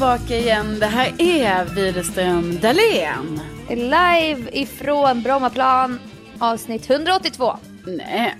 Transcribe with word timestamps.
tillbaka 0.00 0.36
igen. 0.36 0.78
Det 0.80 0.86
här 0.86 1.12
är 1.18 1.64
Widerström 1.64 2.58
Dahlén. 2.60 3.40
Live 3.68 4.50
ifrån 4.52 5.22
Brommaplan, 5.22 6.00
avsnitt 6.38 6.90
182. 6.90 7.56
Nej. 7.86 8.36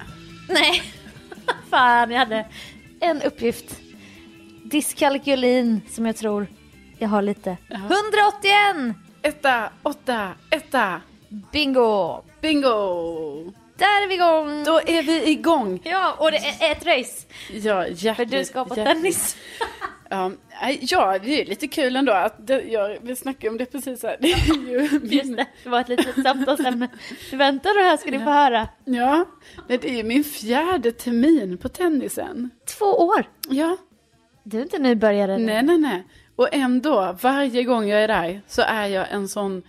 Nej, 0.48 0.82
fan 1.70 2.10
jag 2.10 2.18
hade 2.18 2.46
en 3.00 3.23
uppgift. 3.23 3.77
Diskalkylin 4.64 5.80
som 5.91 6.06
jag 6.06 6.16
tror 6.16 6.46
jag 6.98 7.09
har 7.09 7.23
lite. 7.23 7.56
181! 7.70 8.96
Etta, 9.22 9.70
åtta, 9.82 10.29
etta. 10.50 11.00
Bingo! 11.52 12.22
Bingo! 12.40 13.52
Där 13.77 14.02
är 14.02 14.08
vi 14.08 14.14
igång! 14.14 14.64
Då 14.64 14.80
är 14.86 15.02
vi 15.02 15.30
igång. 15.30 15.80
Ja, 15.84 16.14
och 16.19 16.30
det 16.30 16.36
är 16.38 16.72
ett 16.72 16.86
race. 16.86 17.27
Ja, 17.52 17.86
hjärtligt, 17.86 18.16
För 18.30 18.36
du 18.36 18.45
ska 18.45 18.64
på 18.64 18.77
hjärtligt. 18.77 18.97
tennis. 18.97 19.36
Ja, 20.12 20.30
nej, 20.62 20.78
ja, 20.82 21.19
det 21.23 21.41
är 21.42 21.46
lite 21.46 21.69
kul 21.69 21.96
ändå 21.96 22.12
att 22.12 22.46
det, 22.46 22.62
ja, 22.62 22.96
vi 23.02 23.16
snackade 23.16 23.50
om 23.50 23.59
det 23.59 23.66
precis 23.66 24.02
här. 24.02 24.16
Det 24.20 24.28
Just 25.16 25.36
det, 25.36 25.46
det 25.64 25.69
var 25.69 25.80
ett 25.80 25.88
litet 25.88 26.23
samtalsämne. 26.23 26.88
Du 27.30 27.36
väntar 27.36 27.74
då 27.74 27.80
här 27.88 27.96
ska 27.96 28.10
ni 28.10 28.19
få 28.19 28.24
höra. 28.30 28.69
Ja, 28.84 29.24
nej, 29.69 29.78
det 29.78 29.91
är 29.91 29.96
ju 29.96 30.02
min 30.02 30.24
fjärde 30.24 30.92
termin 30.92 31.59
på 31.59 31.69
tennisen. 31.69 32.50
Två 32.78 32.86
år. 32.86 33.24
Ja, 33.48 33.77
Du 34.42 34.59
är 34.59 34.62
inte 34.62 34.78
nybörjare. 34.78 35.38
nej, 35.38 35.62
nej, 35.62 35.78
nej. 35.78 36.05
Och 36.36 36.48
ändå, 36.55 37.16
varje 37.22 37.64
gång 37.64 37.88
jag 37.88 38.02
är 38.05 38.08
där 38.08 38.42
så 38.47 38.62
är 38.62 38.86
jag 38.86 39.06
en 39.11 39.28
sån 39.28 39.62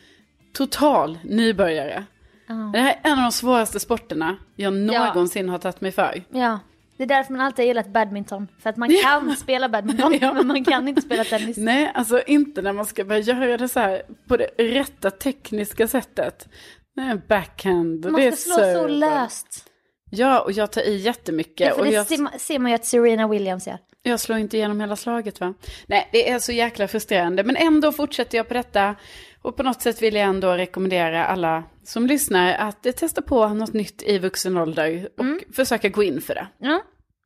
total 0.54 1.18
nybörjare. 1.24 2.04
Ja. 2.48 2.54
Det 2.74 2.80
här 2.80 3.00
är 3.04 3.12
en 3.12 3.18
av 3.18 3.24
de 3.24 3.32
svåraste 3.32 3.80
sporterna 3.80 4.38
jag 4.56 4.74
Ja. 4.74 5.06
någonsin 5.06 5.50
har 5.50 5.58
tagit 5.58 5.82
mig 5.82 5.92
för. 5.92 6.24
Ja, 6.30 6.60
det 7.02 7.06
är 7.14 7.18
därför 7.18 7.34
man 7.34 7.42
alltid 7.42 7.64
har 7.64 7.68
gillat 7.68 7.88
badminton. 7.94 8.48
För 8.60 8.70
att 8.70 8.78
man 8.78 8.90
kan 9.04 9.36
spela 9.36 9.70
badminton, 9.70 10.18
Ja. 10.22 10.34
men 10.34 10.48
man 10.48 10.66
kan 10.66 10.88
inte 10.88 11.02
spela 11.02 11.24
tennis. 11.24 11.58
Nej, 11.58 11.92
alltså 11.94 12.22
inte 12.28 12.62
när 12.62 12.74
man 12.74 12.86
ska 12.86 13.04
börja 13.06 13.22
göra 13.22 13.58
det 13.58 13.68
så 13.68 13.80
här 13.80 14.02
på 14.28 14.38
det 14.38 14.46
rätta 14.58 15.12
tekniska 15.12 15.88
sättet. 15.88 16.48
Nej, 16.96 17.16
backhand, 17.28 18.06
Man 18.06 18.14
det 18.22 18.28
är 18.28 18.32
slå 18.32 18.54
så 18.54 18.60
serve. 18.60 18.88
löst. 18.90 19.66
Ja, 20.12 20.40
och 20.42 20.52
jag 20.52 20.72
tar 20.72 20.82
i 20.82 20.96
jättemycket. 20.98 21.68
Ja, 21.68 21.74
för 21.74 21.80
och 21.80 21.86
det 21.86 21.92
jag, 21.92 22.08
ser 22.42 22.60
man 22.60 22.72
ju 22.72 22.76
att 22.76 22.86
Serena 22.86 23.28
Williams 23.28 23.68
gör. 23.68 23.78
jag 24.04 24.20
slår 24.20 24.38
inte 24.38 24.58
igenom 24.58 24.80
hela 24.80 24.96
slaget 24.96 25.40
va? 25.40 25.54
Nej, 25.88 26.10
det 26.12 26.30
är 26.30 26.40
så 26.40 26.52
jäkla 26.52 26.88
frustrerande. 26.88 27.44
Men 27.44 27.56
ändå 27.56 27.92
fortsätter 27.92 28.38
jag 28.38 28.48
på 28.48 28.54
detta. 28.54 28.96
Och 29.42 29.56
på 29.58 29.64
något 29.64 29.82
sätt 29.82 30.02
vill 30.02 30.16
jag 30.16 30.24
ändå 30.30 30.52
rekommendera 30.54 31.26
alla 31.26 31.64
som 31.84 32.08
lyssnar 32.08 32.54
att 32.54 32.84
testa 32.84 33.22
på 33.22 33.48
något 33.48 33.74
nytt 33.74 34.04
i 34.04 34.18
vuxen 34.20 34.58
ålder. 34.58 35.10
Och 35.18 35.24
Mm. 35.24 35.40
försöka 35.54 35.90
gå 35.90 36.04
in 36.04 36.22
för 36.22 36.36
det. 36.36 36.48
Ja. 36.58 36.82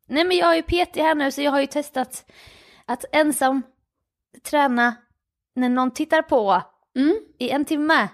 Nej 0.08 0.24
men 0.24 0.38
jag 0.38 0.52
är 0.52 0.56
ju 0.56 0.62
PT 0.62 0.96
här 1.00 1.16
nu 1.16 1.32
så 1.32 1.42
jag 1.42 1.52
har 1.52 1.60
ju 1.62 1.68
testat 1.68 2.32
att 2.86 3.06
ensam 3.12 3.62
träna 4.44 4.96
när 5.56 5.70
någon 5.70 5.92
tittar 5.92 6.22
på 6.22 6.62
Mm. 6.96 7.16
i 7.40 7.50
en 7.50 7.66
timme. 7.66 8.08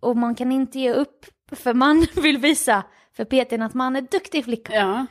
Och 0.00 0.16
man 0.16 0.34
kan 0.34 0.52
inte 0.52 0.78
ge 0.80 0.92
upp 0.92 1.26
för 1.52 1.74
man 1.74 2.06
vill 2.22 2.38
visa 2.38 2.82
för 3.16 3.24
PTn 3.24 3.62
att 3.62 3.74
man 3.74 3.96
är 3.96 4.00
duktig 4.00 4.44
flicka. 4.44 4.74
Ja. 4.74 5.06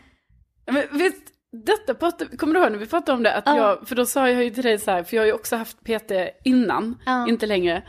Men 0.72 0.84
visst, 0.92 1.29
detta 1.52 1.94
pratade, 1.94 2.38
kommer 2.38 2.54
du 2.54 2.60
ihåg 2.60 2.72
när 2.72 2.80
vi 2.80 2.86
pratade 2.86 3.16
om 3.16 3.24
det? 3.24 3.34
Att 3.34 3.44
Ja. 3.46 3.58
jag, 3.58 3.88
för 3.88 3.96
då 3.96 4.06
sa 4.06 4.30
jag 4.30 4.44
ju 4.44 4.50
till 4.50 4.64
dig 4.64 4.80
så 4.80 4.92
här, 4.92 5.04
för 5.04 5.16
jag 5.16 5.22
har 5.22 5.28
ju 5.28 5.34
också 5.34 5.56
haft 5.56 5.84
PT 5.84 6.12
innan, 6.44 6.98
Ja. 7.06 7.28
inte 7.28 7.46
längre. 7.46 7.84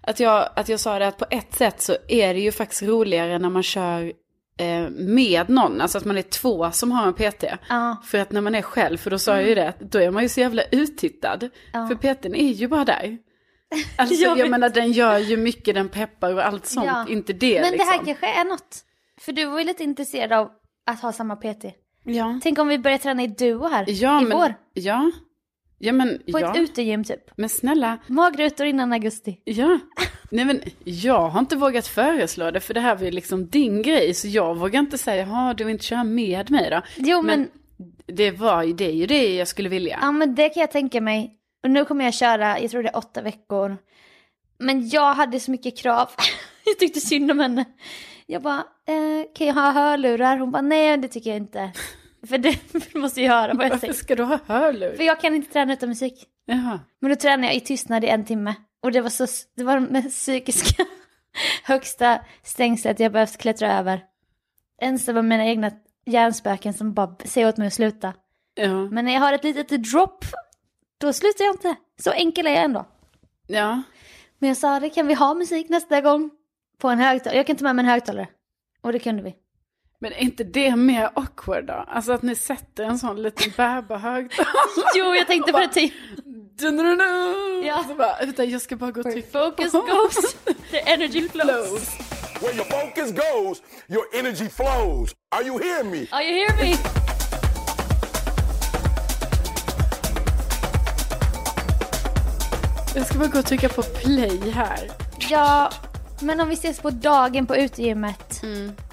Att 0.00 0.20
jag, 0.20 0.48
att 0.56 0.68
jag 0.68 0.80
sa 0.80 0.98
det 0.98 1.06
att 1.08 1.18
på 1.18 1.26
ett 1.30 1.54
sätt 1.54 1.80
så 1.80 1.96
är 2.08 2.34
det 2.34 2.40
ju 2.40 2.52
faktiskt 2.52 2.82
roligare 2.82 3.38
när 3.38 3.50
man 3.50 3.62
kör 3.62 4.12
eh, 4.58 4.88
med 4.90 5.48
någon, 5.48 5.80
alltså 5.80 5.98
att 5.98 6.04
man 6.04 6.18
är 6.18 6.22
två 6.22 6.70
som 6.70 6.92
har 6.92 7.06
en 7.06 7.14
PT. 7.14 7.44
Ja. 7.68 7.96
För 8.04 8.18
att 8.18 8.32
när 8.32 8.40
man 8.40 8.54
är 8.54 8.62
själv, 8.62 8.96
för 8.96 9.10
då 9.10 9.18
sa 9.18 9.36
jag 9.36 9.48
ju 9.48 9.54
det, 9.54 9.68
att 9.68 9.80
då 9.80 9.98
är 9.98 10.10
man 10.10 10.22
ju 10.22 10.28
så 10.28 10.40
jävla 10.40 10.62
uttittad. 10.72 11.48
Mm. 11.74 11.88
För 11.88 11.94
PTn 11.94 12.34
är 12.34 12.52
ju 12.52 12.68
bara 12.68 12.84
där. 12.84 13.18
Alltså 13.98 14.14
Jag 14.14 14.38
jag, 14.38 14.50
menar 14.50 14.68
den 14.68 14.92
gör 14.92 15.18
ju 15.18 15.36
mycket, 15.36 15.74
den 15.74 15.88
peppar 15.88 16.34
och 16.34 16.46
allt 16.46 16.66
sånt, 16.66 16.86
Ja. 16.86 17.06
inte 17.08 17.32
det 17.32 17.60
Men 17.60 17.70
liksom. 17.72 17.86
det 17.86 17.92
här 17.96 18.04
kanske 18.04 18.40
är 18.40 18.44
något. 18.44 18.84
För 19.20 19.32
du 19.32 19.44
var 19.44 19.58
ju 19.58 19.64
lite 19.64 19.84
intresserad 19.84 20.32
av 20.32 20.50
att 20.86 21.00
ha 21.02 21.12
samma 21.12 21.36
PT. 21.36 21.64
Ja, 22.08 22.40
Tänk 22.42 22.58
om 22.58 22.68
vi 22.68 22.78
börjar 22.78 22.98
träna 22.98 23.22
i 23.22 23.26
duo 23.26 23.68
här 23.68 23.84
ja 23.88 24.20
i 24.22 24.24
men, 24.24 24.38
vår. 24.38 24.54
ja. 24.74 25.10
Ja 25.78 25.92
men, 25.92 26.18
På 26.32 26.40
ja. 26.40 26.50
ett 26.50 26.56
utegym 26.58 27.04
typ. 27.04 27.30
Men 27.36 27.48
snälla, 27.48 27.98
Magrutor 28.06 28.66
innan 28.66 28.92
augusti. 28.92 29.40
ja. 29.44 29.78
Nej 30.30 30.44
men 30.44 30.60
jag 30.84 31.28
har 31.28 31.40
inte 31.40 31.56
vågat 31.56 31.86
föreslå 31.86 32.50
det 32.50 32.60
för 32.60 32.74
det 32.74 32.80
här 32.80 32.96
var 32.96 33.04
ju 33.04 33.10
liksom 33.10 33.46
din 33.48 33.82
grej. 33.82 34.14
Så 34.14 34.28
jag 34.28 34.56
vågar 34.58 34.80
inte 34.80 34.98
säga, 34.98 35.26
ja 35.26 35.54
du 35.56 35.64
vill 35.64 35.72
inte 35.72 35.84
köra 35.84 36.04
med 36.04 36.50
mig 36.50 36.70
då. 36.70 36.82
Jo 36.96 37.22
men, 37.22 37.40
Men 37.40 37.48
det, 38.16 38.30
var, 38.30 38.62
ju- 38.62 38.72
det 38.72 38.90
ju 38.90 39.06
det 39.06 39.34
jag 39.36 39.48
skulle 39.48 39.68
vilja. 39.68 39.98
ja 40.02 40.12
men 40.12 40.34
det 40.34 40.48
kan 40.48 40.60
jag 40.60 40.70
tänka 40.70 41.00
mig. 41.00 41.34
Och 41.64 41.70
nu 41.70 41.84
kommer 41.84 42.04
jag 42.04 42.14
köra, 42.14 42.60
jag 42.60 42.70
tror 42.70 42.82
det 42.82 42.88
är 42.88 42.96
åtta 42.96 43.22
veckor. 43.22 43.76
Men 44.58 44.88
jag 44.88 45.14
hade 45.14 45.40
så 45.40 45.50
mycket 45.50 45.78
krav. 45.78 46.08
jag 46.64 46.78
tyckte 46.78 47.00
synd 47.00 47.30
om 47.30 47.38
henne. 47.38 47.64
Jag 48.26 48.42
bara, 48.42 48.64
eh, 48.88 49.24
kan 49.34 49.46
jag 49.46 49.54
ha 49.54 49.70
hörlurar? 49.70 50.38
Hon 50.38 50.50
bara, 50.50 50.62
nej 50.62 50.96
det 50.96 51.08
tycker 51.08 51.30
jag 51.30 51.36
inte. 51.36 51.72
För 52.28 52.38
det 52.38 52.58
måste 52.94 53.22
jag 53.22 53.32
höra 53.32 53.54
vad 53.54 53.64
jag 53.64 53.70
Varför 53.70 53.78
säger. 53.80 53.92
ska 53.92 54.14
du 54.16 54.22
ha 54.22 54.38
hörlur? 54.46 54.96
För 54.96 55.04
jag 55.04 55.20
kan 55.20 55.34
inte 55.34 55.52
träna 55.52 55.72
utan 55.72 55.88
musik. 55.88 56.26
Jaha. 56.44 56.80
Men 57.00 57.10
då 57.10 57.16
tränade 57.16 57.46
jag 57.46 57.56
i 57.56 57.60
tystnad 57.60 58.04
i 58.04 58.08
en 58.08 58.24
timme. 58.24 58.54
Och 58.82 58.92
det 58.92 59.00
var 59.00 59.10
så, 59.10 59.26
det 59.56 59.64
var 59.64 59.80
den 59.80 60.10
psykiska 60.10 60.84
högsta 61.64 62.20
stängslet 62.42 63.00
jag 63.00 63.12
behövt 63.12 63.38
klättra 63.38 63.78
över. 63.78 64.00
Ensam 64.80 65.14
med 65.14 65.24
mina 65.24 65.44
egna 65.46 65.70
hjärnspöken 66.06 66.74
som 66.74 66.94
bara 66.94 67.16
säger 67.24 67.48
åt 67.48 67.56
mig 67.56 67.66
att 67.66 67.74
sluta. 67.74 68.12
Ja. 68.54 68.68
Men 68.90 69.04
när 69.04 69.12
jag 69.12 69.20
har 69.20 69.32
ett 69.32 69.44
litet 69.44 69.68
drop, 69.92 70.24
då 71.00 71.12
slutar 71.12 71.44
jag 71.44 71.54
inte. 71.54 71.74
Så 72.02 72.10
enkel 72.12 72.46
är 72.46 72.50
jag 72.50 72.64
ändå. 72.64 72.86
ja. 73.46 73.82
Men 74.38 74.48
jag 74.48 74.56
sa, 74.56 74.80
det 74.80 74.90
kan 74.90 75.06
vi 75.06 75.14
ha 75.14 75.34
musik 75.34 75.68
nästa 75.68 76.00
gång? 76.00 76.30
På 76.80 76.88
en 76.88 76.98
högtalare. 76.98 77.36
Jag 77.36 77.46
kan 77.46 77.56
ta 77.56 77.64
med 77.64 77.76
mig 77.76 77.82
en 77.82 77.88
högtalare. 77.90 78.26
Och 78.82 78.92
det 78.92 78.98
kunde 78.98 79.22
vi. 79.22 79.34
Men 80.00 80.12
är 80.12 80.16
inte 80.16 80.44
det 80.44 80.76
mer 80.76 81.10
awkward 81.14 81.66
då? 81.66 81.84
Alltså 81.88 82.12
att 82.12 82.22
ni 82.22 82.34
sätter 82.34 82.84
en 82.84 82.98
sån 82.98 83.22
liten 83.22 83.52
bärbar 83.56 83.98
högtalare. 83.98 84.52
Jo, 84.94 85.14
jag 85.14 85.26
tänkte 85.26 85.52
på 85.52 85.58
det 85.58 85.68
typ. 85.68 85.92
Ja. 87.64 87.84
Så 87.88 87.94
bara, 87.94 88.20
utan 88.20 88.50
jag 88.50 88.60
ska 88.60 88.76
bara 88.76 88.90
gå 88.90 89.02
trycka 89.02 89.38
Focus 89.38 89.72
goes, 89.72 90.34
the 90.70 90.78
energy 90.78 91.28
flows. 91.28 91.98
Where 92.40 92.54
your 92.54 92.64
focus 92.64 93.12
goes, 93.12 93.62
your 93.88 94.04
energy 94.14 94.48
flows. 94.48 95.14
Are 95.30 95.42
you 95.42 95.58
hearing 95.58 95.90
me? 95.90 96.06
Are 96.12 96.22
you 96.22 96.34
hear 96.34 96.56
me? 96.56 96.76
Jag 102.94 103.06
ska 103.06 103.18
bara 103.18 103.28
gå 103.28 103.38
och 103.38 103.46
trycka 103.46 103.68
på 103.68 103.82
play 103.82 104.50
här. 104.50 104.90
Ja, 105.30 105.70
men 106.22 106.40
om 106.40 106.48
vi 106.48 106.54
ses 106.54 106.80
på 106.80 106.90
dagen 106.90 107.46
på 107.46 107.56
utegymmet. 107.56 108.42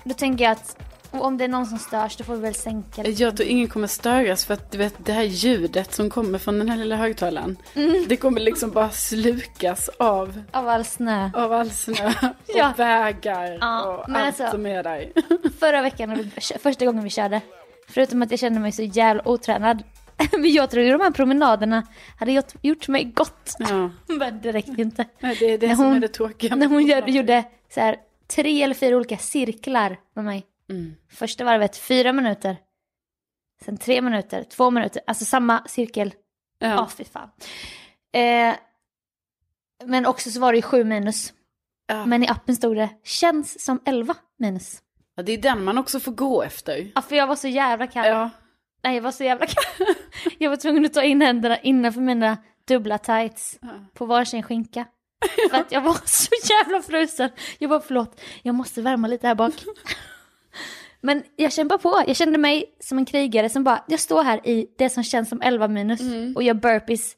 Då 0.04 0.14
tänker 0.14 0.44
jag 0.44 0.52
att 0.52 0.78
om 1.12 1.38
det 1.38 1.44
är 1.44 1.48
någon 1.48 1.66
som 1.66 1.78
störs 1.80 2.16
då 2.18 2.24
får 2.24 2.36
vi 2.36 2.42
väl 2.42 2.56
sänka 2.56 3.04
lite. 3.04 3.24
Jag 3.24 3.38
tror 3.38 3.50
ingen 3.50 3.68
kommer 3.68 3.88
störas 3.88 4.46
för 4.46 4.54
att 4.54 4.72
du 4.72 4.78
vet 4.78 4.94
det 4.98 5.14
här 5.14 5.24
ljudet 5.24 5.94
som 5.94 6.10
kommer 6.10 6.40
från 6.40 6.60
den 6.60 6.70
här 6.70 6.78
lilla 6.78 6.96
högtalaren. 6.96 7.58
Mm. 7.74 8.06
Det 8.10 8.18
kommer 8.18 8.42
liksom 8.42 8.72
bara 8.72 8.90
slukas 8.90 9.90
av, 10.00 10.42
Av 10.52 10.68
all 10.68 10.86
snö. 10.86 11.30
av 11.36 11.54
all 11.54 11.72
snö 11.72 12.08
och 12.22 12.56
Ja. 12.56 12.74
vägar 12.78 13.58
Ja, 13.62 13.84
och 13.84 14.10
allt 14.10 14.18
alltså- 14.26 14.52
som 14.52 14.66
är 14.66 14.84
där. 14.84 15.12
Förra 15.60 15.82
veckan, 15.82 16.10
när 16.10 16.16
vi, 16.16 16.32
första 16.60 16.86
gången 16.86 17.04
vi 17.04 17.10
körde. 17.10 17.42
Förutom 17.90 18.22
att 18.22 18.32
jag 18.32 18.40
kände 18.40 18.60
mig 18.60 18.72
så 18.72 18.84
jävla 18.84 19.28
otränad. 19.28 19.84
Men 20.32 20.52
jag 20.54 20.70
trodde 20.72 20.92
de 20.92 21.02
här 21.02 21.12
promenaderna 21.12 21.88
hade 22.20 22.44
gjort, 22.62 22.88
mig 22.88 23.04
gott. 23.04 23.56
Ja. 23.60 23.90
Men 24.16 24.42
det 24.42 24.52
räckte 24.52 24.82
inte. 24.82 25.06
Nej, 25.20 25.36
det 25.40 25.46
är 25.46 25.58
det 25.58 25.68
När 25.68 25.76
som 25.76 25.86
hon- 25.86 25.96
är 25.96 26.00
det 26.00 26.08
tråkiga. 26.08 26.56
När 26.56 26.68
hon 26.68 26.86
gör, 26.86 27.08
gjorde 27.08 27.44
så 27.70 27.80
här, 27.80 27.98
tre 28.28 28.64
eller 28.64 28.76
fyra 28.76 28.96
olika 28.98 29.18
cirklar 29.18 29.98
med 30.16 30.26
mig. 30.26 30.46
Mm. 30.70 30.96
Första 31.12 31.44
varvet 31.44 31.78
fyra 31.78 32.14
minuter. 32.14 32.58
Sen 33.66 33.78
tre 33.78 34.02
minuter, 34.02 34.44
två 34.44 34.72
minuter. 34.72 35.02
Alltså 35.08 35.26
samma 35.26 35.64
cirkel. 35.68 36.14
Ja, 36.60 36.68
Ja. 36.68 36.88
fy 36.98 37.04
fan. 37.04 37.30
Eh, 38.14 38.56
men 39.86 40.06
också 40.06 40.32
så 40.32 40.40
var 40.40 40.52
det 40.52 40.58
ju 40.58 40.62
sju 40.62 40.84
minus. 40.84 41.34
Ja. 41.88 42.06
Men 42.06 42.24
i 42.24 42.28
appen 42.28 42.56
stod 42.56 42.76
det 42.76 42.90
känns 43.04 43.64
som 43.66 43.80
elva 43.86 44.16
minus. 44.40 44.82
ja, 45.16 45.24
det 45.24 45.32
är 45.32 45.38
den 45.38 45.64
man 45.64 45.78
också 45.78 46.00
får 46.00 46.12
gå 46.12 46.44
efter. 46.44 46.92
Ja, 46.96 47.02
för 47.02 47.16
jag 47.16 47.28
var 47.28 47.36
så 47.36 47.48
jävla 47.48 47.88
kall. 47.88 48.08
Ja. 48.08 48.30
Nej, 48.86 48.96
jag 48.96 49.02
var 49.02 49.12
så 49.12 49.24
jävla 49.24 49.46
jag 50.38 50.50
var 50.50 50.58
tvungen 50.58 50.86
att 50.86 50.94
ta 50.94 51.04
in 51.04 51.22
händerna 51.22 51.60
innanför 51.60 52.02
mina 52.02 52.38
dubbla 52.68 52.98
tights 52.98 53.60
på 53.94 54.06
varsin 54.06 54.44
skinka. 54.44 54.86
För 55.52 55.58
att 55.58 55.72
jag 55.72 55.82
var 55.82 55.98
så 56.06 56.32
jävla 56.54 56.82
frusen. 56.82 57.30
Jag 57.60 57.70
bara 57.70 57.80
förlåt, 57.82 58.22
jag 58.44 58.56
måste 58.56 58.82
värma 58.82 59.08
lite 59.08 59.28
här 59.28 59.36
bak. 59.36 59.54
Men 61.02 61.24
jag 61.36 61.54
kämpar 61.54 61.78
på. 61.78 62.04
Jag 62.08 62.16
kände 62.16 62.38
mig 62.38 62.66
som 62.80 62.98
en 62.98 63.06
krigare 63.06 63.50
som 63.50 63.64
bara, 63.64 63.84
jag 63.88 64.00
står 64.00 64.24
här 64.24 64.48
i 64.48 64.68
det 64.78 64.90
som 64.90 65.04
känns 65.04 65.30
som 65.30 65.42
11 65.42 65.68
minus 65.68 66.02
och 66.36 66.44
gör 66.44 66.54
burpees 66.54 67.16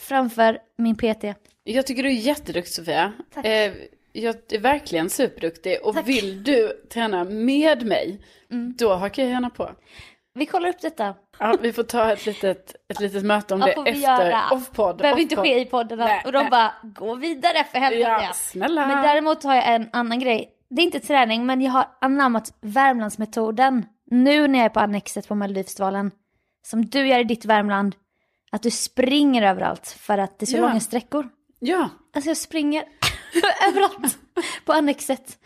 framför 0.00 0.58
min 0.78 0.96
PT. 0.96 1.24
Jag 1.64 1.86
tycker 1.86 2.02
du 2.02 2.08
är 2.08 2.12
jätteduktig 2.12 2.74
Sofia. 2.74 3.12
Tack. 3.34 3.46
Eh, 3.46 3.72
jag 4.12 4.36
är 4.52 4.58
verkligen 4.58 5.10
superduktig 5.10 5.78
och 5.82 5.94
Tack. 5.94 6.08
vill 6.08 6.44
du 6.44 6.68
träna 6.92 7.24
med 7.24 7.86
mig, 7.86 8.20
Mm. 8.50 8.74
då 8.78 8.94
hakar 8.94 9.22
jag 9.22 9.30
gärna 9.32 9.50
på. 9.50 9.70
Vi 10.34 10.46
kollar 10.46 10.68
upp 10.68 10.80
detta. 10.80 11.14
Ja, 11.38 11.56
vi 11.60 11.72
får 11.72 11.82
ta 11.82 12.12
ett 12.12 12.26
litet, 12.26 12.74
ett 12.88 13.00
litet 13.00 13.24
möte 13.24 13.54
om 13.54 13.60
Ja, 13.60 13.82
det 13.82 13.90
efter 13.90 14.52
off-podd. 14.52 14.96
Behöver 14.98 15.20
inte 15.20 15.34
off-podd. 15.34 15.44
ske 15.46 15.60
i 15.60 15.64
podden. 15.64 16.00
Och 16.24 16.32
de 16.32 16.38
nej. 16.38 16.50
bara, 16.50 16.72
gå 16.82 17.14
vidare 17.14 17.64
för 17.64 17.78
helvete. 17.78 18.10
Ja, 18.10 18.30
snälla. 18.34 18.86
Men 18.86 19.02
däremot 19.02 19.42
har 19.44 19.54
jag 19.54 19.74
en 19.74 19.88
annan 19.92 20.18
grej. 20.18 20.50
Det 20.70 20.82
är 20.82 20.84
inte 20.84 21.00
träning, 21.00 21.46
men 21.46 21.60
jag 21.60 21.72
har 21.72 21.86
anammat 22.00 22.54
Värmlandsmetoden. 22.60 23.86
Nu 24.10 24.48
när 24.48 24.58
jag 24.58 24.64
är 24.66 24.68
på 24.68 24.80
Annexet 24.80 25.28
på 25.28 25.34
Melodifestivalen. 25.34 26.10
Som 26.66 26.86
du 26.86 27.06
gör 27.08 27.18
i 27.18 27.24
ditt 27.24 27.44
Värmland. 27.44 27.94
Att 28.52 28.62
du 28.62 28.70
springer 28.70 29.42
överallt 29.42 29.86
för 30.00 30.18
att 30.18 30.38
det 30.38 30.44
är 30.44 30.46
så 30.46 30.56
Ja. 30.56 30.60
långa 30.60 30.80
sträckor. 30.80 31.28
Ja, 31.58 31.88
Alltså 32.14 32.30
jag 32.30 32.36
springer 32.36 32.84
överallt 33.68 34.18
på 34.64 34.72
Annexet. 34.72 35.38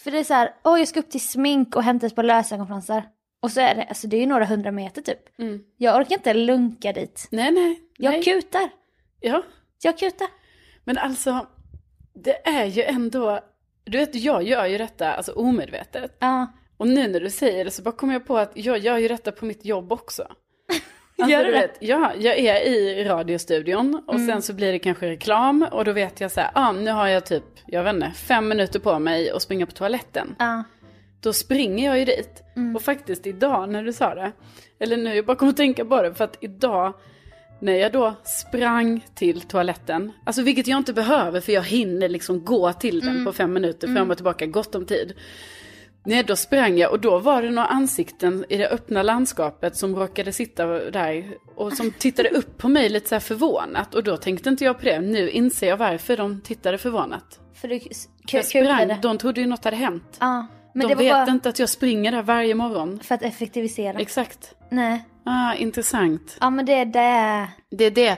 För 0.00 0.10
det 0.10 0.18
är 0.18 0.24
så 0.24 0.34
här, 0.34 0.54
åh 0.64 0.78
jag 0.78 0.88
ska 0.88 1.00
upp 1.00 1.10
till 1.10 1.28
smink 1.28 1.76
och 1.76 1.82
hämta 1.82 2.06
ett 2.06 2.14
par 2.16 2.22
lösögonfransar. 2.22 3.02
Och 3.40 3.50
så 3.50 3.60
är 3.60 3.74
det, 3.74 3.84
alltså 3.84 4.06
det 4.06 4.16
är 4.16 4.20
ju 4.20 4.26
några 4.26 4.44
hundra 4.44 4.70
meter 4.72 5.02
typ. 5.02 5.38
Mm. 5.38 5.60
Jag 5.76 5.96
orkar 6.00 6.14
inte 6.16 6.34
lunka 6.34 6.92
dit. 6.92 7.28
nej, 7.30 7.50
nej. 7.52 7.80
Jag 7.96 8.10
nej. 8.12 8.22
kutar. 8.22 8.70
Ja, 9.20 9.42
Jag 9.82 9.98
kutar. 9.98 10.28
men 10.84 10.98
alltså, 10.98 11.46
det 12.14 12.48
är 12.48 12.64
ju 12.64 12.82
ändå, 12.82 13.40
du 13.84 13.98
vet, 13.98 14.14
jag 14.14 14.42
gör 14.42 14.66
ju 14.66 14.78
detta 14.78 15.12
alltså 15.14 15.32
omedvetet. 15.32 16.16
Ja. 16.18 16.46
Och 16.76 16.88
nu 16.88 17.08
när 17.08 17.20
du 17.20 17.30
säger 17.30 17.64
det 17.64 17.70
så 17.70 17.82
bara 17.82 17.92
kommer 17.96 18.12
jag 18.12 18.26
på 18.26 18.38
att 18.38 18.52
jag 18.54 18.78
gör 18.78 18.98
ju 18.98 19.08
detta 19.08 19.32
på 19.32 19.44
mitt 19.44 19.64
jobb 19.64 19.92
också. 19.92 20.22
Alltså, 21.20 21.32
Gör 21.32 21.44
du 21.44 21.50
du 21.50 21.52
det? 21.52 21.60
vet, 21.60 21.76
ja, 21.80 22.12
jag 22.18 22.38
är 22.38 22.66
i 22.66 23.04
radiostudion 23.04 24.02
och 24.06 24.20
sen 24.20 24.42
så 24.42 24.52
blir 24.52 24.72
det 24.72 24.78
kanske 24.78 25.08
reklam 25.08 25.66
och 25.72 25.84
då 25.84 25.92
vet 25.92 26.20
jag 26.20 26.32
så 26.32 26.40
här, 26.40 26.50
ah, 26.54 26.72
nu 26.72 26.90
har 26.90 27.06
jag 27.08 27.26
typ, 27.26 27.44
jag 27.66 27.84
vet 27.84 27.94
inte, 27.94 28.10
fem 28.10 28.48
minuter 28.48 28.78
på 28.78 28.98
mig 28.98 29.30
att 29.30 29.42
springa 29.42 29.66
på 29.66 29.72
toaletten. 29.72 30.36
Ja. 30.38 30.64
Då 31.20 31.32
springer 31.32 31.86
jag 31.86 31.98
ju 31.98 32.04
dit. 32.04 32.42
Och 32.74 32.82
faktiskt 32.82 33.26
idag 33.26 33.68
när 33.68 33.82
du 33.82 33.92
sa 33.92 34.14
det, 34.14 34.32
eller 34.80 34.96
nu, 34.96 35.14
jag 35.14 35.26
bara 35.26 35.36
kommer 35.36 35.50
att 35.50 35.56
tänka 35.56 35.84
på 35.84 36.02
det, 36.02 36.14
för 36.14 36.24
att 36.24 36.36
idag 36.40 36.94
när 37.60 37.72
jag 37.72 37.92
då 37.92 38.14
sprang 38.24 39.06
till 39.14 39.40
toaletten, 39.40 40.12
alltså 40.26 40.42
vilket 40.42 40.66
jag 40.66 40.78
inte 40.78 40.92
behöver 40.92 41.40
för 41.40 41.52
jag 41.52 41.62
hinner 41.62 42.08
liksom 42.08 42.44
gå 42.44 42.72
till 42.72 43.00
den 43.00 43.24
på 43.24 43.32
fem 43.32 43.52
minuter 43.52 43.94
fram 43.94 44.10
och 44.10 44.16
tillbaka, 44.16 44.46
gott 44.46 44.74
om 44.74 44.86
tid. 44.86 45.14
Nej, 46.04 46.24
då 46.24 46.36
sprang 46.36 46.78
jag 46.78 46.92
och 46.92 47.00
då 47.00 47.18
var 47.18 47.42
det 47.42 47.50
några 47.50 47.68
ansikten 47.68 48.44
i 48.48 48.56
det 48.56 48.68
öppna 48.68 49.02
landskapet 49.02 49.76
som 49.76 49.96
råkade 49.96 50.32
sitta 50.32 50.66
där 50.66 51.24
och 51.54 51.72
som 51.72 51.90
tittade 51.90 52.28
upp 52.28 52.58
på 52.58 52.68
mig 52.68 52.88
lite 52.88 53.08
så 53.08 53.14
här 53.14 53.20
förvånat. 53.20 53.94
Och 53.94 54.04
då 54.04 54.16
tänkte 54.16 54.48
inte 54.48 54.64
jag 54.64 54.78
på 54.78 54.84
det. 54.84 55.00
Nu 55.00 55.30
inser 55.30 55.68
jag 55.68 55.76
varför 55.76 56.16
de 56.16 56.40
tittade 56.40 56.78
förvånat. 56.78 57.40
För 57.54 57.68
du 57.68 57.80
jag 58.32 58.44
sprang, 58.44 59.00
de 59.02 59.18
trodde 59.18 59.40
ju 59.40 59.46
något 59.46 59.64
hade 59.64 59.76
hänt. 59.76 60.16
Ja. 60.20 60.46
Men 60.78 60.88
de 60.88 60.94
vet 60.94 61.12
bara 61.12 61.30
inte 61.30 61.48
att 61.48 61.58
jag 61.58 61.68
springer 61.68 62.12
där 62.12 62.22
varje 62.22 62.54
morgon. 62.54 63.00
för 63.02 63.14
att 63.14 63.22
effektivisera. 63.22 63.98
Exakt. 63.98 64.54
Nej. 64.68 65.04
Ah, 65.24 65.54
intressant. 65.54 66.36
Ja 66.40 66.50
men 66.50 66.66
det 66.66 66.72
är 66.72 66.84
det. 66.86 67.48
Det 67.70 67.84
är 67.84 67.90
det. 67.90 68.16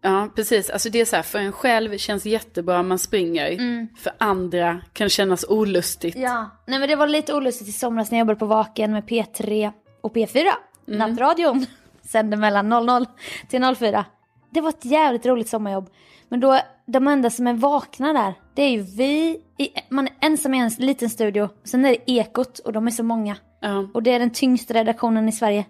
Ja, 0.00 0.28
precis. 0.36 0.70
Alltså 0.70 0.90
det 0.90 1.00
är 1.00 1.04
så 1.04 1.16
här, 1.16 1.22
för 1.22 1.38
en 1.38 1.52
själv 1.52 1.98
känns 1.98 2.26
jättebra 2.26 2.80
om 2.80 2.88
man 2.88 2.98
springer. 2.98 3.58
För 3.96 4.12
andra 4.18 4.80
kan 4.92 5.08
kännas 5.08 5.44
olustigt. 5.48 6.16
Ja. 6.18 6.50
Nej 6.66 6.78
men 6.78 6.88
det 6.88 6.96
var 6.96 7.06
lite 7.06 7.34
olustigt 7.34 7.68
i 7.68 7.72
somras 7.72 8.10
när 8.10 8.18
jag 8.18 8.22
jobbade 8.24 8.38
på 8.38 8.46
Vaken 8.46 8.92
med 8.92 9.04
P3 9.04 9.72
och 10.00 10.14
P4. 10.14 10.46
Nattradion. 10.86 11.66
Sände 12.02 12.36
mellan 12.36 12.68
00 12.68 13.06
till 13.48 13.74
04. 13.76 14.04
Det 14.50 14.60
var 14.60 14.68
ett 14.68 14.84
jävligt 14.84 15.26
roligt 15.26 15.48
sommarjobb. 15.48 15.90
Men 16.28 16.40
då, 16.40 16.60
de 16.86 17.08
enda 17.08 17.30
som 17.30 17.46
är 17.46 17.54
vakna 17.54 18.12
där, 18.12 18.34
det 18.60 18.64
är 18.64 18.70
ju 18.70 18.82
vi. 18.82 19.40
Man 19.88 20.06
är 20.06 20.12
ensam 20.20 20.54
i 20.54 20.58
en 20.58 20.70
liten 20.78 21.10
studio. 21.10 21.48
Sen 21.64 21.84
är 21.84 21.90
det 21.90 22.10
Ekot 22.10 22.58
och 22.58 22.72
de 22.72 22.86
är 22.86 22.90
så 22.90 23.02
många. 23.02 23.36
Ja. 23.60 23.88
Och 23.94 24.02
det 24.02 24.10
är 24.12 24.18
den 24.18 24.30
tyngsta 24.30 24.74
redaktionen 24.74 25.28
i 25.28 25.32
Sverige. 25.32 25.64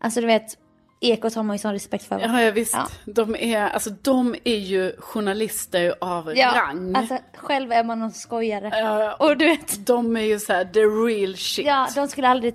Alltså 0.00 0.20
du 0.20 0.26
vet, 0.26 0.58
Ekot 1.00 1.34
har 1.34 1.42
man 1.42 1.56
ju 1.56 1.58
sån 1.58 1.72
respekt 1.72 2.04
för. 2.04 2.20
Ja, 2.20 2.42
ja 2.42 2.50
visst. 2.50 2.74
Ja. 2.74 2.88
De, 3.12 3.36
är, 3.36 3.68
alltså, 3.68 3.90
de 4.02 4.34
är 4.44 4.56
ju 4.58 4.96
journalister 4.98 5.94
av 6.00 6.26
rang. 6.28 6.94
alltså 6.96 7.18
själv 7.36 7.72
är 7.72 7.84
man 7.84 7.98
någon 8.00 8.12
skojare. 8.12 8.70
Ja, 8.72 9.14
Och 9.14 9.36
du 9.36 9.44
vet, 9.44 9.86
De 9.86 10.16
är 10.16 10.20
ju 10.20 10.38
så 10.38 10.52
här 10.52 10.64
the 10.64 10.80
real 10.80 11.36
shit. 11.36 11.66
ja 11.66 11.88
de 11.94 12.08
skulle 12.08 12.28
aldrig 12.28 12.54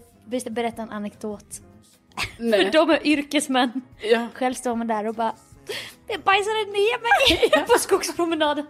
berätta 0.49 0.81
en 0.81 0.89
anekdot. 0.89 1.45
För 2.37 2.43
Nej. 2.43 2.69
de 2.73 2.89
är 2.89 3.07
yrkesmän. 3.07 3.81
Ja. 4.11 4.27
Själv 4.33 4.53
står 4.53 4.75
man 4.75 4.87
där 4.87 5.07
och 5.07 5.15
bara 5.15 5.33
Det 6.07 6.23
bajsade 6.25 6.55
ner 6.71 7.01
mig 7.01 7.65
på 7.67 7.79
skogspromenaden. 7.79 8.65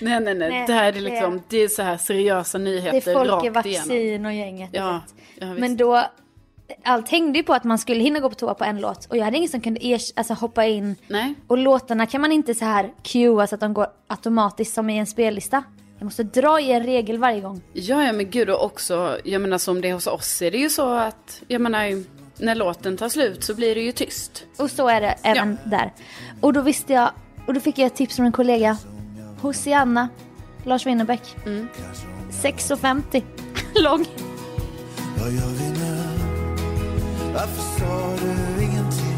Nej, 0.00 0.20
nej, 0.20 0.34
nej. 0.34 0.48
Nej, 0.50 0.64
det 0.66 0.72
här 0.72 0.84
är 0.88 0.92
det- 0.92 1.00
liksom, 1.00 1.42
det 1.48 1.56
är 1.56 1.68
så 1.68 1.82
här 1.82 1.96
seriösa 1.96 2.58
Det 2.58 2.64
nyheter 2.64 3.10
är 3.10 3.24
rakt 3.24 3.44
igenom. 3.44 3.52
Vaccin 3.54 4.26
och 4.26 4.32
gänget. 4.32 4.70
Ja. 4.72 5.00
Men 5.40 5.76
då, 5.76 6.04
allt 6.84 7.08
hängde 7.08 7.38
ju 7.38 7.42
på 7.44 7.52
att 7.54 7.64
man 7.64 7.78
skulle 7.78 8.02
hinna 8.02 8.20
gå 8.20 8.28
på 8.28 8.34
toa 8.34 8.54
på 8.54 8.64
en 8.64 8.80
låt. 8.80 9.06
Och 9.06 9.16
jag 9.16 9.24
hade 9.24 9.36
ingen 9.36 9.48
som 9.50 9.60
kunde 9.60 9.80
ers- 9.80 10.12
alltså, 10.16 10.34
hoppa 10.34 10.64
in. 10.66 10.96
Nej. 11.08 11.34
Och 11.48 11.58
låtarna 11.58 12.06
kan 12.06 12.20
man 12.20 12.32
inte 12.32 12.54
så 12.54 12.64
här 12.64 12.90
cuea 13.02 13.46
så 13.46 13.54
att 13.54 13.60
de 13.60 13.74
går 13.74 13.86
automatiskt 14.06 14.74
som 14.74 14.90
i 14.90 14.98
en 14.98 15.06
spellista. 15.06 15.64
Jag 15.98 16.04
måste 16.04 16.22
dra 16.22 16.60
i 16.60 16.72
en 16.72 16.82
regel 16.82 17.18
varje 17.18 17.40
gång. 17.40 17.60
Ja, 17.72 18.04
ja 18.04 18.12
men 18.12 18.30
gud 18.30 18.50
och 18.50 18.64
också, 18.64 19.18
jag 19.24 19.42
menar 19.42 19.58
som 19.58 19.80
det 19.80 19.88
är 19.88 19.94
hos 19.94 20.06
oss 20.06 20.42
är 20.42 20.50
det 20.50 20.58
ju 20.58 20.70
så 20.70 20.88
att, 20.94 21.42
jag 21.48 21.60
menar 21.60 22.04
när 22.38 22.54
låten 22.54 22.96
tar 22.96 23.08
slut 23.08 23.44
så 23.44 23.54
blir 23.54 23.74
det 23.74 23.80
ju 23.80 23.92
tyst. 23.92 24.44
Och 24.56 24.70
så 24.70 24.88
är 24.88 25.00
det 25.00 25.14
även 25.22 25.58
där. 25.64 25.92
Och 26.40 26.52
då 26.52 26.60
visste 26.60 26.92
jag, 26.92 27.10
och 27.46 27.54
då 27.54 27.60
fick 27.60 27.78
jag 27.78 27.86
ett 27.86 27.94
tips 27.96 28.16
från 28.16 28.26
en 28.26 28.32
kollega. 28.32 28.76
Hosianna, 29.40 30.08
Lars 30.64 30.86
Winnerbäck. 30.86 31.36
Mm. 31.46 31.68
6,50 32.30 33.22
lång. 33.82 34.06
Vad 35.18 35.32
gör 35.32 35.48
vi 35.48 35.68
nu? 35.80 35.96
Varför 37.34 37.80
sa 37.80 38.16
du 38.24 38.62
ingenting? 38.62 39.16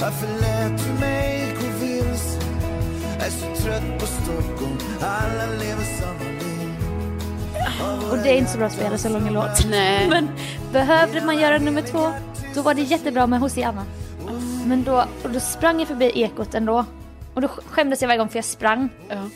Varför 0.00 0.26
lät 0.40 0.84
du 0.84 1.00
mig 1.00 1.56
gå 1.60 1.86
vilse? 1.86 2.38
Är 3.20 3.30
så 3.30 3.62
trött 3.62 4.00
på 4.00 4.06
Stockholm, 4.06 4.78
alla 5.00 5.46
lever 5.46 5.84
samma 6.00 6.30
liv. 6.30 6.70
Och 8.10 8.18
det 8.18 8.28
är 8.30 8.38
inte 8.38 8.50
så 8.50 8.58
bra 8.58 8.66
att 8.66 8.72
spela 8.72 8.98
så 8.98 9.08
lång 9.08 9.30
låt. 9.30 9.66
Nej. 9.70 10.08
Men 10.10 10.28
behövde 10.74 11.20
man 11.20 11.38
göra 11.38 11.58
nummer 11.58 11.82
två, 11.82 12.12
då 12.54 12.62
var 12.62 12.74
det 12.74 12.82
jättebra 12.82 13.26
med 13.26 13.40
Hosianna. 13.40 13.84
Men 14.66 14.84
då, 14.84 15.04
och 15.24 15.30
då 15.30 15.40
sprang 15.40 15.78
jag 15.78 15.88
förbi 15.88 16.12
Ekot 16.14 16.54
ändå. 16.54 16.84
Och 17.34 17.40
då 17.40 17.48
skämdes 17.48 18.00
jag 18.02 18.08
varje 18.08 18.18
gång 18.18 18.28
för 18.28 18.36
jag 18.36 18.44
sprang. 18.44 18.88
Ja. 19.08 19.28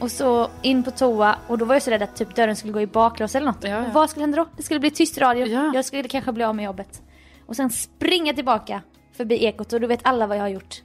Och 0.00 0.10
så 0.10 0.50
in 0.62 0.82
på 0.82 0.90
toa 0.90 1.36
och 1.46 1.58
då 1.58 1.64
var 1.64 1.74
jag 1.74 1.82
så 1.82 1.90
rädd 1.90 2.02
att 2.02 2.16
typ 2.16 2.36
dörren 2.36 2.56
skulle 2.56 2.72
gå 2.72 2.80
i 2.80 2.86
baklås 2.86 3.34
eller 3.34 3.46
något. 3.46 3.64
Ja, 3.64 3.68
ja. 3.68 3.86
Och 3.86 3.92
vad 3.92 4.10
skulle 4.10 4.22
hända 4.22 4.36
då? 4.36 4.46
Det 4.56 4.62
skulle 4.62 4.80
bli 4.80 4.90
tyst 4.90 5.18
radio. 5.18 5.46
Ja. 5.46 5.72
Jag 5.74 5.84
skulle 5.84 6.08
kanske 6.08 6.32
bli 6.32 6.44
av 6.44 6.56
med 6.56 6.64
jobbet. 6.64 7.02
Och 7.46 7.56
sen 7.56 7.70
springa 7.70 8.32
tillbaka 8.32 8.82
förbi 9.16 9.44
Ekot 9.44 9.72
och 9.72 9.80
då 9.80 9.86
vet 9.86 10.00
alla 10.02 10.26
vad 10.26 10.36
jag 10.36 10.42
har 10.42 10.48
gjort. 10.48 10.82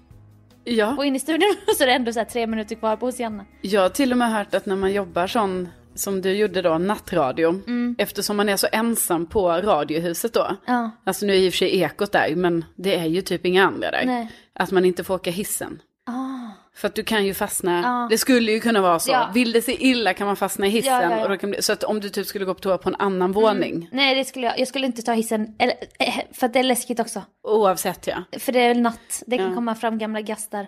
Ja, 0.63 0.95
Och 0.97 1.05
in 1.05 1.15
i 1.15 1.19
studion 1.19 1.55
och 1.67 1.73
så 1.77 1.83
är 1.83 1.87
det 1.87 1.93
ändå 1.93 2.13
så 2.13 2.19
här 2.19 2.25
tre 2.25 2.47
minuter 2.47 2.75
kvar 2.75 2.95
på 2.95 3.05
Hosianna. 3.05 3.45
jag 3.61 3.81
har 3.81 3.89
till 3.89 4.11
och 4.11 4.17
med 4.17 4.31
hört 4.31 4.53
att 4.55 4.65
när 4.65 4.75
man 4.75 4.93
jobbar 4.93 5.27
sån, 5.27 5.69
som 5.95 6.21
du 6.21 6.31
gjorde 6.33 6.61
då, 6.61 6.77
nattradio, 6.77 7.61
eftersom 7.97 8.37
man 8.37 8.49
är 8.49 8.57
så 8.57 8.67
ensam 8.71 9.25
på 9.25 9.49
radiohuset 9.51 10.33
då, 10.33 10.43
Mm. 10.45 10.57
Ja. 10.65 10.91
alltså 11.03 11.25
nu 11.25 11.33
är 11.33 11.37
i 11.37 11.49
och 11.49 11.53
för 11.53 11.57
sig 11.57 11.79
ekot 11.81 12.11
där, 12.11 12.35
men 12.35 12.65
det 12.75 12.95
är 12.95 13.05
ju 13.05 13.21
typ 13.21 13.45
inga 13.45 13.67
andra 13.67 13.91
där, 13.91 14.03
Nej. 14.05 14.31
att 14.53 14.71
man 14.71 14.85
inte 14.85 15.03
får 15.03 15.13
åka 15.15 15.31
hissen. 15.31 15.81
Ah. 16.07 16.51
För 16.75 16.87
att 16.87 16.95
du 16.95 17.03
kan 17.03 17.25
ju 17.25 17.33
fastna, 17.33 17.81
Ja. 17.81 18.07
det 18.09 18.17
skulle 18.17 18.51
ju 18.51 18.59
kunna 18.59 18.81
vara 18.81 18.99
så, 18.99 19.11
Ja. 19.11 19.29
vill 19.33 19.51
det 19.51 19.61
se 19.61 19.85
illa 19.87 20.13
kan 20.13 20.27
man 20.27 20.35
fastna 20.35 20.67
i 20.67 20.69
hissen, 20.69 20.93
Ja, 20.93 21.01
ja. 21.17 21.23
Och 21.23 21.29
då 21.29 21.37
kan 21.37 21.49
bli, 21.49 21.61
så 21.61 21.73
att 21.73 21.83
om 21.83 21.99
du 21.99 22.09
typ 22.09 22.27
skulle 22.27 22.45
gå 22.45 22.53
på 22.53 22.59
toa 22.59 22.77
på 22.77 22.89
en 22.89 22.95
annan 22.95 23.31
våning, 23.31 23.89
Nej 23.91 24.15
det 24.15 24.25
skulle 24.25 24.45
jag, 24.47 24.59
jag 24.59 24.67
skulle 24.67 24.85
inte 24.85 25.01
ta 25.01 25.11
hissen, 25.13 25.55
eller, 25.59 25.75
eh, 25.99 26.13
för 26.33 26.45
att 26.45 26.53
det 26.53 26.59
är 26.59 26.63
läskigt 26.63 26.99
också. 26.99 27.21
oavsett 27.47 28.07
ja. 28.07 28.39
För 28.39 28.51
det 28.51 28.59
är 28.59 28.75
natt, 28.75 29.23
det 29.27 29.37
kan 29.37 29.55
komma 29.55 29.75
fram 29.75 29.97
gamla 29.97 30.21
gastar. 30.21 30.67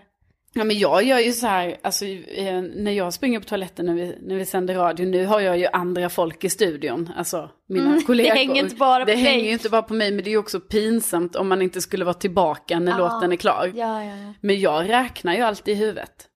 Ja 0.54 0.64
men 0.64 0.80
jag 0.80 1.04
gör 1.04 1.20
ju 1.20 1.32
så 1.32 1.48
här, 1.48 1.78
alltså 1.82 2.06
eh, 2.06 2.62
när 2.62 2.92
jag 2.92 3.14
springer 3.14 3.40
på 3.40 3.46
toaletten 3.46 3.86
när 3.86 3.94
vi, 3.94 4.16
när 4.22 4.36
vi 4.36 4.46
sänder 4.46 4.76
radio, 4.76 5.06
nu 5.06 5.26
har 5.26 5.40
jag 5.40 5.58
ju 5.58 5.66
andra 5.66 6.10
folk 6.10 6.44
i 6.44 6.50
studion, 6.50 7.10
alltså 7.18 7.50
mina 7.70 8.02
kollegor. 8.02 8.32
Mm, 8.32 8.38
hänger 8.48 8.64
inte 8.64 8.76
bara 8.76 9.00
på 9.00 9.06
Det 9.06 9.12
dig. 9.12 9.22
hänger 9.24 9.46
ju 9.46 9.52
inte 9.52 9.70
bara 9.70 9.82
på 9.82 9.94
mig, 9.94 10.12
men 10.12 10.24
det 10.24 10.30
är 10.30 10.32
ju 10.32 10.38
också 10.38 10.60
pinsamt 10.60 11.36
om 11.36 11.48
man 11.48 11.62
inte 11.62 11.82
skulle 11.82 12.06
vara 12.06 12.14
tillbaka 12.14 12.80
när 12.80 12.92
Ja. 12.92 12.98
låten 12.98 13.32
är 13.32 13.36
klar. 13.36 13.72
Ja, 13.76 14.04
ja, 14.04 14.16
ja. 14.18 14.34
Men 14.42 14.60
jag 14.60 14.90
räknar 14.90 15.36
ju 15.36 15.42
alltid 15.42 15.74
i 15.74 15.78
huvudet. 15.78 16.28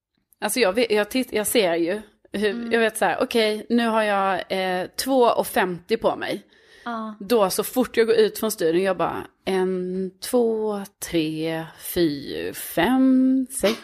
Alltså 0.41 0.59
jag, 0.59 0.73
vet, 0.73 0.91
jag, 0.91 1.09
titt, 1.09 1.33
jag 1.33 1.47
ser 1.47 1.75
ju, 1.75 2.01
hur, 2.33 2.49
Mm. 2.49 2.71
jag 2.71 2.79
vet 2.79 2.97
så 2.97 3.05
här, 3.05 3.17
okej 3.21 3.65
nu 3.69 3.87
har 3.87 4.03
jag 4.03 4.33
eh, 4.33 4.87
2,50 5.05 5.97
på 5.97 6.15
mig. 6.15 6.41
Ja. 6.85 7.15
Då 7.19 7.49
så 7.49 7.63
fort 7.63 7.97
jag 7.97 8.07
går 8.07 8.15
ut 8.15 8.39
från 8.39 8.51
studion, 8.51 8.83
jag 8.83 8.97
bara 8.97 9.27
en, 9.45 10.11
två, 10.19 10.79
tre, 11.09 11.65
fyra, 11.93 12.53
fem, 12.53 13.47
sex, 13.61 13.77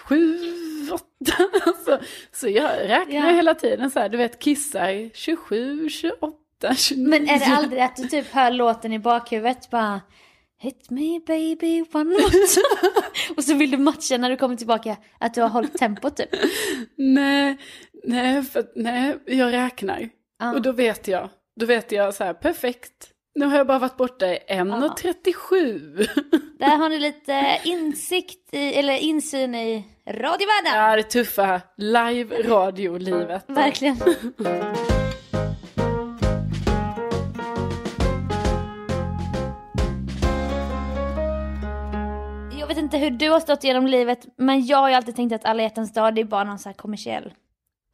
sju, 0.00 0.38
åtta. 0.92 1.04
Alltså, 1.66 2.00
så 2.32 2.48
jag 2.48 2.70
räknar 2.88 3.14
Ja. 3.14 3.36
hela 3.36 3.54
tiden 3.54 3.90
så 3.90 3.98
här, 3.98 4.08
du 4.08 4.16
vet 4.18 4.38
kissar 4.38 5.14
27, 5.14 5.88
28, 5.88 6.74
29. 6.76 7.08
Men 7.08 7.28
är 7.28 7.38
det 7.38 7.44
aldrig 7.56 7.82
att 7.82 7.96
du 7.96 8.08
typ 8.08 8.32
hör 8.32 8.50
låten 8.50 8.92
i 8.92 8.98
bakhuvudet 8.98 9.70
bara 9.70 10.00
Hit 10.58 10.90
me 10.90 11.20
baby 11.26 11.82
one 11.92 12.04
more 12.04 12.22
time. 12.30 12.92
Och 13.36 13.44
så 13.44 13.54
vill 13.54 13.70
du 13.70 13.78
matcha 13.78 14.16
när 14.16 14.30
du 14.30 14.36
kommer 14.36 14.56
tillbaka 14.56 14.96
att 15.18 15.34
du 15.34 15.40
har 15.42 15.48
hållit 15.48 15.78
tempot 15.78 16.16
typ. 16.16 16.28
Nej, 16.96 17.58
nej, 18.04 18.42
för, 18.42 18.64
nej, 18.76 19.18
jag 19.26 19.52
räknar. 19.52 20.08
Ja. 20.38 20.52
Och 20.52 20.62
då 20.62 20.72
vet 20.72 21.08
jag, 21.08 21.30
då 21.60 21.66
vet 21.66 21.92
jag 21.92 22.14
så 22.14 22.24
här, 22.24 22.34
perfekt. 22.34 23.08
Nu 23.34 23.46
har 23.46 23.56
jag 23.56 23.66
bara 23.66 23.78
varit 23.78 23.96
borta 23.96 24.26
i 24.26 24.38
1.37. 24.48 26.08
Där 26.58 26.76
har 26.76 26.88
ni 26.88 26.98
lite 26.98 27.60
insikt 27.64 28.54
i, 28.54 28.74
eller 28.74 28.96
insyn 28.96 29.54
i 29.54 29.84
radiovärlden. 30.06 30.74
Ja, 30.74 30.96
det 30.96 31.02
tuffa 31.02 31.60
live-radiolivet. 31.76 33.44
Verkligen. 33.46 33.96
Jag 42.58 42.66
vet 42.66 42.78
inte 42.78 42.98
hur 42.98 43.10
du 43.10 43.30
har 43.30 43.40
stått 43.40 43.64
genom 43.64 43.86
livet, 43.86 44.26
men 44.36 44.66
jag 44.66 44.78
har 44.78 44.88
ju 44.88 44.94
alltid 44.94 45.16
tänkt 45.16 45.32
att 45.32 45.44
alla 45.44 45.62
hjärtans 45.62 45.92
dag, 45.92 46.14
det 46.14 46.20
är 46.20 46.24
bara 46.24 46.44
någon 46.44 46.58
så 46.58 46.68
här 46.68 46.74
kommersiell 46.76 47.32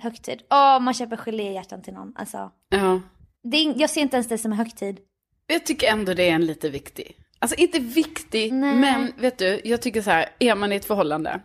högtid. 0.02 0.42
Åh, 0.50 0.80
man 0.80 0.94
köper 0.94 1.16
geléhjärtan 1.16 1.82
till 1.82 1.94
någon. 1.94 2.12
Alltså, 2.16 2.50
Ja. 2.68 3.00
Är, 3.44 3.80
jag 3.80 3.90
ser 3.90 4.00
inte 4.00 4.16
ens 4.16 4.28
det 4.28 4.38
som 4.38 4.52
en 4.52 4.58
högtid. 4.58 4.98
Jag 5.46 5.66
tycker 5.66 5.86
ändå 5.92 6.14
det 6.14 6.28
är 6.28 6.32
en 6.32 6.46
lite 6.46 6.68
viktig. 6.70 7.16
Alltså 7.38 7.56
inte 7.56 7.78
viktig, 7.78 8.52
Nej. 8.52 8.74
men 8.76 9.12
vet 9.18 9.38
du, 9.38 9.60
jag 9.64 9.82
tycker 9.82 10.02
så 10.02 10.10
här, 10.10 10.28
är 10.38 10.54
man 10.54 10.72
i 10.72 10.76
ett 10.76 10.84
förhållande 10.84 11.40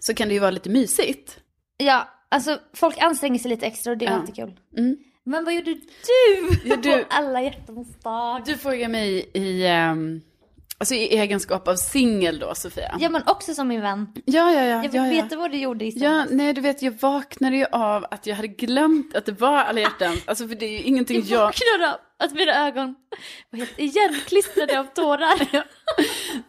så 0.00 0.14
kan 0.14 0.28
det 0.28 0.34
ju 0.34 0.40
vara 0.40 0.50
lite 0.50 0.70
mysigt. 0.70 1.40
Ja, 1.76 2.08
alltså 2.28 2.58
folk 2.74 2.98
anstränger 2.98 3.38
sig 3.38 3.48
lite 3.48 3.66
extra 3.66 3.92
och 3.92 3.98
det 3.98 4.06
är 4.06 4.10
Ja. 4.10 4.16
alltid 4.16 4.34
kul. 4.36 4.60
Mm. 4.78 4.96
Men 5.24 5.44
vad 5.44 5.54
gjorde 5.54 5.74
du 5.74 5.80
Ja, 6.64 6.76
du- 6.76 6.92
på 7.04 7.04
alla 7.08 7.42
hjärtans 7.42 7.88
dag? 8.04 8.42
Du 8.46 8.56
frågar 8.56 8.88
mig 8.88 9.30
i, 9.34 9.66
ehm, 9.66 10.20
alltså 10.82 10.94
i 10.94 11.18
egenskap 11.18 11.68
av 11.68 11.76
singel 11.76 12.38
då, 12.38 12.54
Sofia. 12.54 12.96
Ja 13.00 13.08
men 13.08 13.22
också 13.26 13.54
som 13.54 13.68
min 13.68 13.80
vän. 13.80 14.12
ja, 14.24 14.52
ja. 14.52 14.64
ja, 14.64 14.84
Jag 14.84 14.94
ja, 14.94 15.06
ja. 15.06 15.22
veta 15.22 15.36
vad 15.36 15.50
du 15.50 15.58
gjorde 15.58 15.84
i 15.84 15.92
Ja, 15.96 16.24
nej 16.30 16.52
du 16.52 16.60
vet 16.60 16.82
jag 16.82 16.92
vaknade 17.00 17.56
ju 17.56 17.66
av 17.72 18.06
att 18.10 18.26
jag 18.26 18.36
hade 18.36 18.48
glömt 18.48 19.16
att 19.16 19.26
det 19.26 19.40
var 19.40 19.58
alla 19.58 19.80
hjärtans. 19.80 20.22
Alltså 20.24 20.48
för 20.48 20.54
det 20.54 20.66
är 20.66 20.70
ju 20.70 20.82
ingenting 20.82 21.16
Jag 21.16 21.26
jag... 21.26 21.46
vaknade 21.46 21.92
av 21.92 21.98
att 22.18 22.32
mina 22.32 22.66
ögon 22.66 22.94
var 23.50 23.58
helt 23.58 23.78
igenklistrade 23.78 24.80
av 24.80 24.84
tårar. 24.84 25.64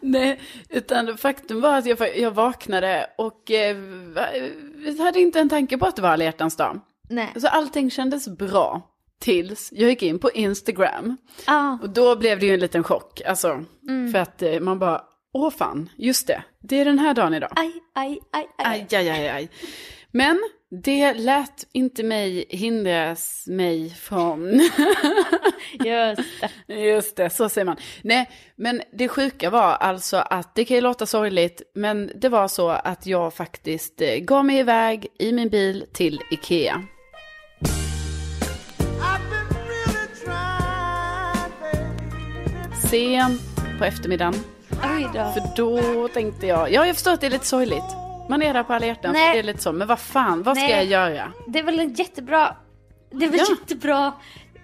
Nej, 0.00 0.40
utan 0.68 1.16
faktum 1.16 1.60
var 1.60 1.78
att 1.78 1.86
jag, 1.86 2.18
jag 2.18 2.30
vaknade 2.30 3.06
och 3.18 3.50
eh, 3.50 3.76
hade 4.98 5.20
inte 5.20 5.40
en 5.40 5.48
tanke 5.48 5.78
på 5.78 5.86
att 5.86 5.96
det 5.96 6.02
var 6.02 6.10
alla 6.10 6.24
hjärtans 6.24 6.56
dag. 6.56 6.80
Nej. 7.08 7.32
Så 7.36 7.48
allting 7.48 7.90
kändes 7.90 8.28
bra 8.28 8.82
tills 9.24 9.68
jag 9.72 9.90
gick 9.90 10.02
in 10.02 10.18
på 10.18 10.30
Instagram. 10.30 11.16
Ah, 11.46 11.76
Och 11.82 11.90
då 11.90 12.16
blev 12.16 12.38
det 12.40 12.46
ju 12.46 12.54
en 12.54 12.60
liten 12.60 12.84
chock. 12.84 13.20
Alltså, 13.26 13.64
Mm. 13.88 14.12
för 14.12 14.18
att 14.18 14.42
eh, 14.42 14.60
man 14.60 14.78
bara, 14.78 15.02
åh 15.34 15.50
fan, 15.50 15.88
just 15.96 16.26
det, 16.26 16.42
det 16.62 16.80
är 16.80 16.84
den 16.84 16.98
här 16.98 17.14
dagen 17.14 17.34
idag. 17.34 17.50
aj, 17.56 17.72
aj, 17.94 18.18
aj, 18.32 18.46
aj. 18.58 18.86
Aj, 18.90 18.98
aj, 18.98 19.08
aj, 19.10 19.28
aj. 19.28 19.48
Men 20.10 20.40
det 20.84 21.14
lät 21.14 21.66
inte 21.72 22.02
mig 22.02 22.44
hindras 22.48 23.44
mig 23.46 23.90
från... 23.90 24.60
Just 25.84 26.22
det. 26.66 26.74
Just 26.74 27.16
det, 27.16 27.30
så 27.30 27.48
säger 27.48 27.64
man. 27.64 27.76
Nej, 28.02 28.30
men 28.56 28.82
det 28.92 29.08
sjuka 29.08 29.50
var 29.50 29.72
alltså 29.74 30.16
att 30.16 30.54
det 30.54 30.64
kan 30.64 30.74
ju 30.74 30.80
låta 30.80 31.06
sorgligt, 31.06 31.62
men 31.74 32.10
det 32.14 32.28
var 32.28 32.48
så 32.48 32.68
att 32.68 33.06
jag 33.06 33.34
faktiskt 33.34 34.00
eh, 34.00 34.16
gav 34.16 34.44
mig 34.44 34.58
iväg 34.58 35.06
i 35.18 35.32
min 35.32 35.48
bil 35.48 35.84
till 35.92 36.20
Ikea. 36.30 36.82
Sent 42.94 43.40
på 43.78 43.84
eftermiddagen. 43.84 44.34
Oj 44.70 45.08
då. 45.14 45.32
För 45.32 45.56
då 45.56 46.08
tänkte 46.08 46.46
jag, 46.46 46.72
ja 46.72 46.86
jag 46.86 46.96
förstår 46.96 47.12
att 47.12 47.20
det 47.20 47.26
är 47.26 47.30
lite 47.30 47.46
sorgligt. 47.46 47.96
Man 48.28 48.42
är 48.42 48.54
där 48.54 48.62
på 48.62 48.72
alla 48.72 48.86
hjärtan, 48.86 49.12
Nej. 49.12 49.26
för 49.28 49.32
det 49.34 49.38
är 49.38 49.42
lite 49.42 49.62
så, 49.62 49.72
men 49.72 49.88
vad 49.88 49.98
fan, 49.98 50.42
vad 50.42 50.56
ska 50.56 50.66
Nej. 50.66 50.72
jag 50.72 50.84
göra? 50.84 51.32
Det 51.46 51.58
är 51.58 51.62
väl 51.62 51.80
en 51.80 51.94
jättebra, 51.94 52.56
det 53.10 53.24
är 53.24 53.30
väl 53.30 53.38
Ja. 53.38 53.56
jättebra 53.60 54.12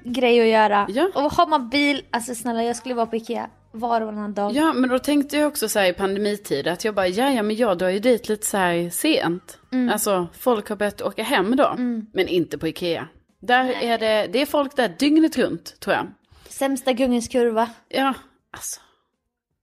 grej 0.05 0.41
att 0.41 0.47
göra. 0.47 0.87
Ja. 0.91 1.11
Och 1.15 1.33
har 1.33 1.47
man 1.47 1.69
bil, 1.69 2.03
alltså 2.11 2.35
snälla 2.35 2.65
jag 2.65 2.77
skulle 2.77 2.95
vara 2.95 3.07
på 3.07 3.17
Ikea 3.17 3.47
var 3.73 4.01
och 4.01 4.07
varannan 4.07 4.35
dag. 4.35 4.53
Ja, 4.53 4.73
men 4.73 4.91
då 4.91 4.99
tänkte 4.99 5.37
jag 5.37 5.49
också 5.49 5.69
så 5.69 5.79
här 5.79 5.87
i 5.87 5.93
pandemitid 5.93 6.69
att 6.69 6.85
jag 6.85 6.95
bara, 6.95 7.09
ja, 7.09 7.31
ja, 7.31 7.43
men 7.43 7.57
jag 7.57 7.79
drar 7.79 7.89
ju 7.89 7.99
dit 7.99 8.29
lite 8.29 8.47
så 8.47 8.57
här 8.57 8.91
sent. 8.91 9.59
Alltså, 9.93 10.27
folk 10.39 10.69
har 10.69 10.77
börjat 10.77 11.03
åka 11.03 11.23
hem 11.23 11.57
då, 11.57 11.75
men 12.13 12.29
inte 12.29 12.59
på 12.59 12.69
Ikea. 12.69 13.09
Där 13.43 13.83
är 13.83 13.99
det, 13.99 14.29
det 14.33 14.43
är 14.43 14.47
folk 14.47 14.77
där 14.77 14.95
dygnet 14.99 15.39
runt, 15.39 15.81
tror 15.81 15.97
jag. 15.97 16.07
Sämsta 16.51 16.93
gungens 16.93 17.29
kurva. 17.29 17.71
Ja, 17.89 18.15
alltså. 18.53 18.81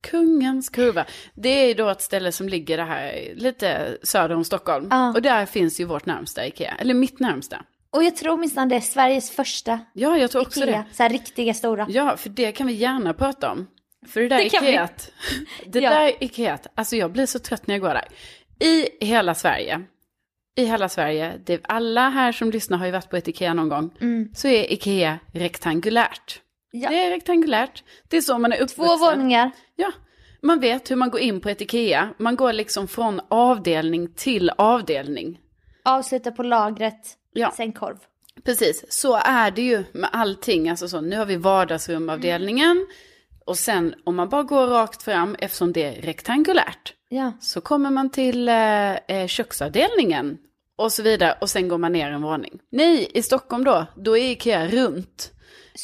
Kungens 0.09 0.69
kurva. 0.69 1.05
Det 1.33 1.49
är 1.49 1.67
ju 1.67 1.73
då 1.73 1.89
ett 1.89 2.01
ställe 2.01 2.31
som 2.31 2.49
ligger 2.49 2.77
här 2.77 3.31
lite 3.35 3.97
söder 4.03 4.35
om 4.35 4.43
Stockholm. 4.43 4.87
Ja. 4.91 5.09
Och 5.13 5.21
där 5.21 5.45
finns 5.45 5.79
ju 5.79 5.83
vårt 5.85 6.05
närmsta 6.05 6.47
Ikea, 6.47 6.75
eller 6.79 6.93
mitt 6.93 7.19
närmsta. 7.19 7.63
Och 7.89 8.03
jag 8.03 8.15
tror 8.15 8.37
minsann 8.37 8.69
det 8.69 8.75
är 8.75 8.79
Sveriges 8.81 9.31
första 9.31 9.79
Ja, 9.93 10.17
jag 10.17 10.31
tror 10.31 10.41
också 10.41 10.59
Ikea. 10.63 10.85
det. 10.89 10.95
Så 10.95 11.03
här 11.03 11.09
riktiga 11.09 11.53
stora. 11.53 11.85
Ja, 11.89 12.17
för 12.17 12.29
det 12.29 12.51
kan 12.51 12.67
vi 12.67 12.73
gärna 12.73 13.13
prata 13.13 13.51
om. 13.51 13.67
För 14.07 14.21
det 14.21 14.27
där 14.27 14.37
Det 14.37 14.59
vi. 14.61 14.69
Ikeat, 14.69 15.11
det 15.65 15.79
Ja. 15.79 15.89
där 15.89 16.23
Ikeat, 16.23 16.67
alltså 16.75 16.95
jag 16.95 17.11
blir 17.11 17.25
så 17.25 17.39
trött 17.39 17.67
när 17.67 17.75
jag 17.75 17.81
går 17.81 17.93
där. 17.93 18.07
I 18.59 19.05
hela 19.05 19.35
Sverige, 19.35 19.81
i 20.55 20.65
hela 20.65 20.89
Sverige, 20.89 21.33
det, 21.45 21.59
alla 21.63 22.09
här 22.09 22.31
som 22.31 22.51
lyssnar 22.51 22.77
har 22.77 22.85
ju 22.85 22.91
varit 22.91 23.09
på 23.09 23.17
ett 23.17 23.27
Ikea 23.27 23.53
någon 23.53 23.69
gång, 23.69 23.89
så 24.35 24.47
är 24.47 24.71
Ikea 24.73 25.19
rektangulärt. 25.33 26.41
Mm. 26.73 26.83
Ja. 26.83 26.89
Det 26.89 27.05
är 27.05 27.09
rektangulärt, 27.09 27.83
det 28.07 28.17
är 28.17 28.21
så 28.21 28.37
man 28.39 28.51
är 28.53 28.55
uppvuxen. 28.61 28.85
Två 28.97 29.05
våningar. 29.05 29.51
Ja, 29.75 29.91
man 30.41 30.59
vet 30.59 30.91
hur 30.91 30.95
man 30.95 31.09
går 31.09 31.19
in 31.19 31.41
på 31.41 31.49
ett 31.49 31.61
Ikea, 31.61 32.09
man 32.17 32.35
går 32.35 32.53
liksom 32.53 32.87
från 32.87 33.21
avdelning 33.29 34.13
till 34.13 34.49
avdelning. 34.57 35.39
Avsluta 35.83 36.31
på 36.31 36.43
lagret. 36.43 37.17
Ja. 37.33 37.51
Sen 37.57 37.71
korv. 37.71 37.97
Precis, 38.45 38.85
så 38.89 39.15
är 39.15 39.51
det 39.51 39.61
ju 39.61 39.83
med 39.91 40.09
allting. 40.13 40.69
Alltså 40.69 40.87
så, 40.87 41.01
nu 41.01 41.17
har 41.17 41.25
vi 41.25 41.35
vardagsrumavdelningen. 41.35 42.87
Och 43.45 43.57
sen 43.57 43.95
om 44.03 44.15
man 44.15 44.29
bara 44.29 44.43
går 44.43 44.67
rakt 44.67 45.03
fram, 45.03 45.35
eftersom 45.39 45.73
det 45.73 45.83
är 45.83 46.01
rektangulärt, 46.01 46.93
Ja. 47.09 47.31
så 47.41 47.61
kommer 47.61 47.89
man 47.89 48.09
till 48.11 48.49
eh, 48.49 48.93
eh, 48.95 49.27
köksavdelningen. 49.27 50.37
Och 50.75 50.91
så 50.91 51.03
vidare, 51.03 51.37
och 51.41 51.49
sen 51.49 51.67
går 51.67 51.77
man 51.77 51.91
ner 51.91 52.11
en 52.11 52.21
våning. 52.21 52.59
Nej, 52.69 53.11
i 53.13 53.21
Stockholm 53.21 53.63
då, 53.63 53.85
då 53.95 54.17
är 54.17 54.31
Ikea 54.31 54.67
runt. 54.67 55.31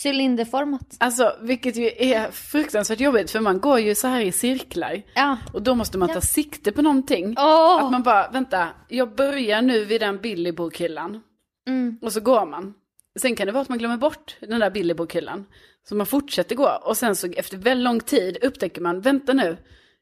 Cylinderformat. 0.05 0.95
Alltså, 0.99 1.35
vilket 1.41 1.75
ju 1.75 1.91
är 1.97 2.31
fruktansvärt 2.31 2.99
jobbigt, 2.99 3.31
för 3.31 3.39
man 3.39 3.59
går 3.59 3.79
ju 3.79 3.95
så 3.95 4.07
här 4.07 4.21
i 4.21 4.31
cirklar. 4.31 5.01
Ja. 5.15 5.37
Och 5.53 5.61
då 5.61 5.75
måste 5.75 5.97
man 5.97 6.09
ta 6.09 6.21
sikte 6.21 6.71
på 6.71 6.81
någonting. 6.81 7.35
Åh! 7.37 7.83
Att 7.83 7.91
man 7.91 8.03
bara, 8.03 8.31
vänta, 8.31 8.69
jag 8.89 9.15
börjar 9.15 9.61
nu 9.61 9.85
vid 9.85 10.01
den 10.01 10.17
Billybokhyllan. 10.17 11.21
Mm. 11.67 11.99
Och 12.01 12.13
så 12.13 12.19
går 12.19 12.45
man. 12.45 12.73
Sen 13.19 13.35
kan 13.35 13.45
det 13.45 13.53
vara 13.53 13.61
att 13.61 13.69
man 13.69 13.77
glömmer 13.77 13.97
bort 13.97 14.35
den 14.39 14.59
där 14.59 14.69
Billybokhyllan. 14.69 15.45
Så 15.89 15.95
man 15.95 16.05
fortsätter 16.05 16.55
gå. 16.55 16.69
Och 16.83 16.97
sen 16.97 17.15
så 17.15 17.27
efter 17.27 17.57
väldigt 17.57 17.83
lång 17.83 17.99
tid 17.99 18.37
upptäcker 18.41 18.81
man, 18.81 19.01
vänta 19.01 19.33
nu, 19.33 19.57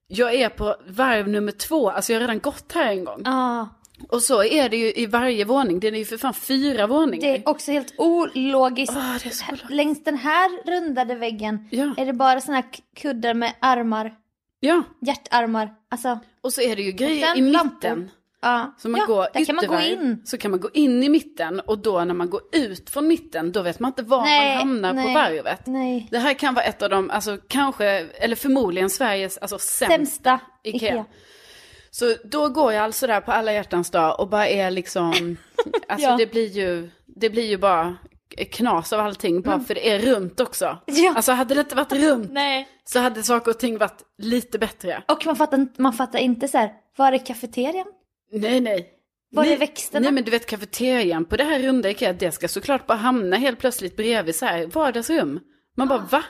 jag 0.08 0.34
är 0.34 0.50
på 0.50 0.76
varv 0.88 1.28
nummer 1.28 1.52
två, 1.52 1.90
alltså 1.90 2.14
jag 2.14 2.20
har 2.20 2.28
redan 2.28 2.40
gått 2.40 2.72
här 2.74 2.92
en 2.92 3.06
gång. 3.06 3.22
Ja. 3.26 3.70
Och 4.10 4.22
så 4.22 4.44
är 4.44 4.70
det 4.70 4.78
ju 4.78 4.94
i 4.96 5.06
varje 5.06 5.46
våning, 5.46 5.80
det 5.80 5.88
är 5.88 5.92
ju 5.92 6.06
för 6.06 6.18
fan 6.18 6.34
fyra 6.34 6.88
våningar. 6.88 7.28
Det 7.28 7.38
är 7.38 7.50
också 7.50 7.72
helt 7.72 7.94
ologiskt. 7.98 8.98
Ologiskt. 8.98 9.46
Längs 9.70 10.04
den 10.04 10.18
här 10.18 10.66
rundade 10.66 11.16
väggen 11.16 11.68
Ja. 11.72 11.94
är 11.98 12.06
det 12.06 12.14
bara 12.14 12.42
såna 12.42 12.56
här 12.58 12.66
kuddar 12.96 13.34
med 13.34 13.54
armar. 13.60 14.14
Ja, 14.60 14.84
Hjärtarmar. 15.02 15.74
Alltså, 15.92 16.20
och 16.42 16.54
så 16.54 16.62
är 16.62 16.76
det 16.76 16.82
ju 16.82 16.92
grejer 16.92 17.38
i 17.38 17.42
lampor. 17.42 17.74
mitten. 17.90 18.12
ja. 18.42 18.76
Så 18.78 18.90
man 18.90 19.00
ja, 19.02 19.06
går 19.06 19.28
där 19.34 19.46
kan 19.46 19.56
man 19.56 19.68
gå 19.68 19.80
in. 19.80 20.22
Så 20.26 20.38
kan 20.38 20.52
man 20.52 20.60
gå 20.60 20.70
in 20.74 21.04
i 21.04 21.10
mitten 21.10 21.60
och 21.60 21.78
då 21.78 22.04
när 22.04 22.14
man 22.14 22.30
går 22.30 22.42
ut 22.52 22.90
från 22.90 23.08
mitten 23.08 23.52
då 23.52 23.62
vet 23.62 23.80
man 23.80 23.90
inte 23.90 24.04
var 24.04 24.22
Nej, 24.22 24.50
man 24.50 24.58
hamnar 24.58 24.94
nej, 24.94 25.06
på 25.08 25.14
varvet. 25.20 25.68
Nej. 25.68 26.08
Det 26.12 26.20
här 26.20 26.34
kan 26.34 26.54
vara 26.54 26.66
ett 26.66 26.82
av 26.82 26.90
de, 26.90 27.10
alltså 27.10 27.38
kanske, 27.48 27.86
eller 28.20 28.36
förmodligen 28.36 28.90
Sveriges 28.90 29.38
alltså, 29.38 29.58
sämsta. 29.60 29.96
Sämsta 29.98 30.40
Ikea. 30.64 30.90
Ikea. 30.90 31.06
Så 31.92 32.16
då 32.24 32.50
går 32.50 32.74
jag 32.74 32.84
alltså 32.84 33.08
där 33.08 33.22
på 33.22 33.32
alla 33.32 33.54
hjärtans 33.54 33.90
dag 33.92 34.20
och 34.20 34.28
bara 34.30 34.48
är 34.48 34.72
liksom, 34.72 35.12
alltså 35.88 36.08
Ja. 36.10 36.18
det 36.18 36.32
blir 36.32 36.48
ju, 36.48 36.90
det 37.06 37.30
blir 37.30 37.46
ju 37.50 37.58
bara 37.58 37.96
knas 38.52 38.94
av 38.94 39.00
allting, 39.00 39.42
bara 39.42 39.60
för 39.60 39.76
det 39.76 39.90
är 39.90 40.00
runt 40.00 40.40
också. 40.40 40.66
Mm. 40.66 40.80
Ja. 41.04 41.14
Alltså 41.16 41.32
hade 41.32 41.54
det 41.54 41.60
inte 41.62 41.76
varit 41.76 41.92
runt 41.94 42.32
så 42.84 43.00
hade 43.00 43.24
saker 43.24 43.52
och 43.52 43.60
ting 43.60 43.78
varit 43.78 44.02
lite 44.18 44.60
bättre. 44.60 45.04
Och 45.08 45.26
man 45.26 45.36
fattar, 45.36 45.58
inte- 45.58 45.82
man 45.82 45.94
fattar 45.94 46.20
inte 46.20 46.48
så 46.48 46.58
här, 46.58 46.72
var 46.98 47.12
är 47.12 47.26
kafeterian? 47.26 47.86
Nej, 48.32 48.60
nej. 48.62 48.90
Var 49.34 49.44
är 49.44 49.48
nej, 49.48 49.58
växterna? 49.58 50.04
Nej 50.04 50.12
men 50.12 50.24
du 50.24 50.32
vet 50.32 50.46
kafeterian 50.46 51.26
på 51.26 51.38
det 51.38 51.44
här 51.44 51.60
runda 51.60 51.90
Ikea, 51.90 52.14
det 52.14 52.32
ska 52.32 52.48
såklart 52.48 52.88
bara 52.88 52.98
hamna 52.98 53.36
helt 53.38 53.60
plötsligt 53.60 53.96
bredvid 53.98 54.36
så 54.36 54.46
här 54.46 54.66
vardagsrum. 54.66 55.40
Man 55.78 55.88
bara 55.88 56.00
va? 56.12 56.24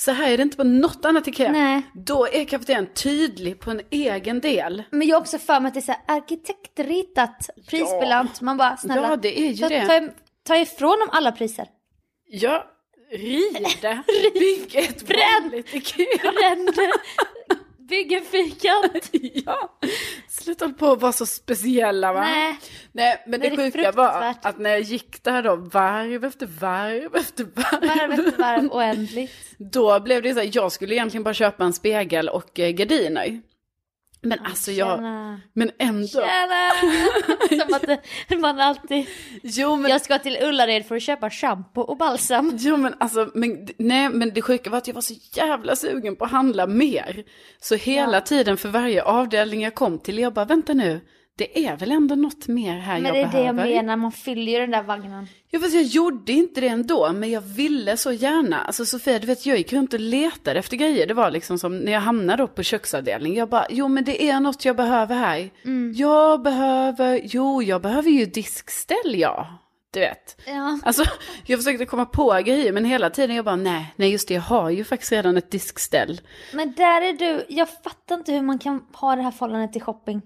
Så 0.00 0.12
här 0.12 0.30
är 0.30 0.36
det 0.36 0.42
inte 0.42 0.56
på 0.56 0.64
något 0.64 1.04
annat 1.04 1.28
Ikea. 1.28 1.52
Nej. 1.52 1.82
Då 1.94 2.26
är 2.26 2.44
kafeterian 2.44 2.86
tydlig 2.86 3.60
på 3.60 3.70
en 3.70 3.80
egen 3.90 4.40
del. 4.40 4.82
Men 4.90 5.08
jag 5.08 5.16
har 5.16 5.20
också 5.20 5.38
för 5.38 5.60
mig 5.60 5.68
att 5.68 5.74
det 5.74 5.80
är 5.80 5.82
så 5.82 5.92
här 5.92 6.16
arkitektritat, 6.16 7.50
prisbelönt. 7.66 8.40
Man 8.40 8.56
bara, 8.56 8.76
snälla. 8.76 9.08
Ja, 9.08 9.16
det 9.16 9.40
är 9.40 9.50
ju 9.50 9.56
ta, 9.56 9.68
det. 9.68 9.86
Ta, 9.86 10.12
ta 10.46 10.56
ifrån 10.56 10.98
dem 10.98 11.08
alla 11.12 11.32
priser. 11.32 11.68
Ja, 12.26 12.66
riv 13.10 13.52
det. 13.80 14.02
Bygg 14.34 14.74
ett 14.76 15.06
Bränn. 15.06 15.42
vanligt 15.42 15.74
Ikea. 15.74 16.32
Bränn 16.32 16.72
Bygg 17.90 18.12
en 18.12 18.24
fyrkant. 18.24 19.10
ja, 19.46 19.78
sluta 20.28 20.68
på 20.68 20.92
att 20.92 21.00
vara 21.00 21.12
så 21.12 21.26
speciella 21.26 22.12
va? 22.12 22.20
Nej. 22.20 22.58
Nej, 22.92 23.24
men 23.26 23.40
det, 23.40 23.48
Det 23.48 23.56
sjuka 23.56 23.92
var 23.92 24.34
att 24.42 24.58
när 24.58 24.70
jag 24.70 24.80
gick 24.80 25.22
där 25.22 25.42
då 25.42 25.56
varv 25.56 26.24
efter 26.24 26.46
varv 26.46 27.16
efter 27.16 27.44
varv. 27.44 27.88
Varv 27.88 28.12
efter 28.12 28.38
varv 28.38 28.72
oändligt. 28.72 29.32
Då 29.58 30.00
blev 30.00 30.22
det 30.22 30.34
så 30.34 30.40
här, 30.40 30.50
jag 30.52 30.72
skulle 30.72 30.94
egentligen 30.94 31.24
bara 31.24 31.34
köpa 31.34 31.64
en 31.64 31.72
spegel 31.72 32.28
och 32.28 32.60
eh, 32.60 32.70
gardiner. 32.70 33.40
Men 34.22 34.38
alltså 34.44 34.72
jag, 34.72 34.98
Tjena. 34.98 35.40
men 35.52 35.70
ändå. 35.78 36.06
Tjena! 36.06 36.70
Som 37.64 37.74
att 37.74 38.40
man 38.40 38.60
alltid... 38.60 39.06
Jo 39.42 39.76
men, 39.76 39.90
Jag 39.90 40.00
ska 40.00 40.18
till 40.18 40.38
Ullared 40.42 40.86
för 40.86 40.96
att 40.96 41.02
köpa 41.02 41.30
shampoo 41.30 41.82
och 41.82 41.96
balsam. 41.96 42.56
jo 42.58 42.76
men 42.76 42.94
alltså, 43.00 43.30
men, 43.34 43.68
nej 43.78 44.08
men 44.08 44.30
det 44.34 44.42
sjuka 44.42 44.70
var 44.70 44.78
att 44.78 44.86
jag 44.86 44.94
var 44.94 45.02
så 45.02 45.14
jävla 45.32 45.76
sugen 45.76 46.16
på 46.16 46.24
att 46.24 46.30
handla 46.30 46.66
mer. 46.66 47.24
Så 47.60 47.74
hela 47.74 48.20
tiden 48.20 48.56
för 48.56 48.68
varje 48.68 49.02
avdelning 49.02 49.62
jag 49.62 49.74
kom 49.74 49.98
till, 49.98 50.18
jag 50.18 50.32
bara 50.32 50.44
vänta 50.44 50.72
nu, 50.72 51.00
det 51.40 51.66
är 51.66 51.76
väl 51.76 51.90
ändå 51.90 52.14
något 52.14 52.48
mer 52.48 52.78
här 52.78 53.00
Men 53.00 53.04
jag 53.04 53.14
det 53.14 53.20
är 53.20 53.24
det 53.24 53.30
behöver. 53.30 53.66
jag 53.66 53.76
menar, 53.76 53.96
man 53.96 54.12
fyller 54.12 54.52
ju 54.52 54.58
den 54.58 54.70
där 54.70 54.82
vagnen. 54.82 55.26
Ja, 55.50 55.60
fast 55.60 55.74
jag 55.74 55.82
gjorde 55.82 56.32
inte 56.32 56.60
det 56.60 56.68
ändå, 56.68 57.12
men 57.12 57.30
jag 57.30 57.40
ville 57.40 57.96
så 57.96 58.12
gärna. 58.12 58.58
Alltså 58.64 58.84
Sofia, 58.84 59.18
du 59.18 59.26
vet, 59.26 59.46
jag 59.46 59.58
gick 59.58 59.72
runt 59.72 59.94
och 59.94 60.00
letade 60.00 60.58
efter 60.58 60.76
grejer. 60.76 61.06
Det 61.06 61.14
var 61.14 61.30
liksom 61.30 61.58
som 61.58 61.78
när 61.78 61.92
jag 61.92 62.00
hamnade 62.00 62.42
upp 62.42 62.54
på 62.54 62.62
köksavdelningen. 62.62 63.38
Jag 63.38 63.48
bara, 63.48 63.66
jo 63.70 63.88
men 63.88 64.04
det 64.04 64.22
är 64.30 64.40
något 64.40 64.64
jag 64.64 64.76
behöver 64.76 65.14
här. 65.14 65.50
Jag 65.94 66.42
behöver, 66.42 67.20
jo 67.24 67.62
jag 67.62 67.82
behöver 67.82 68.10
ju 68.10 68.26
diskställ 68.26 69.14
ja. 69.14 69.46
Du 69.92 70.00
vet. 70.00 70.40
Ja. 70.46 70.78
Alltså, 70.82 71.04
jag 71.46 71.58
försökte 71.58 71.86
komma 71.86 72.04
på 72.06 72.40
grejer, 72.44 72.72
men 72.72 72.84
hela 72.84 73.10
tiden 73.10 73.36
jag 73.36 73.44
bara, 73.44 73.56
nej, 73.56 73.94
nej 73.96 74.10
just 74.12 74.28
det, 74.28 74.34
jag 74.34 74.40
har 74.40 74.70
ju 74.70 74.84
faktiskt 74.84 75.12
redan 75.12 75.36
ett 75.36 75.50
diskställ. 75.50 76.20
Men 76.54 76.72
där 76.72 77.02
är 77.02 77.12
du, 77.12 77.44
jag 77.48 77.68
fattar 77.84 78.14
inte 78.14 78.32
hur 78.32 78.42
man 78.42 78.58
kan 78.58 78.82
ha 78.92 79.16
det 79.16 79.22
här 79.22 79.30
förhållandet 79.30 79.72
till 79.72 79.82
shopping. 79.82 80.22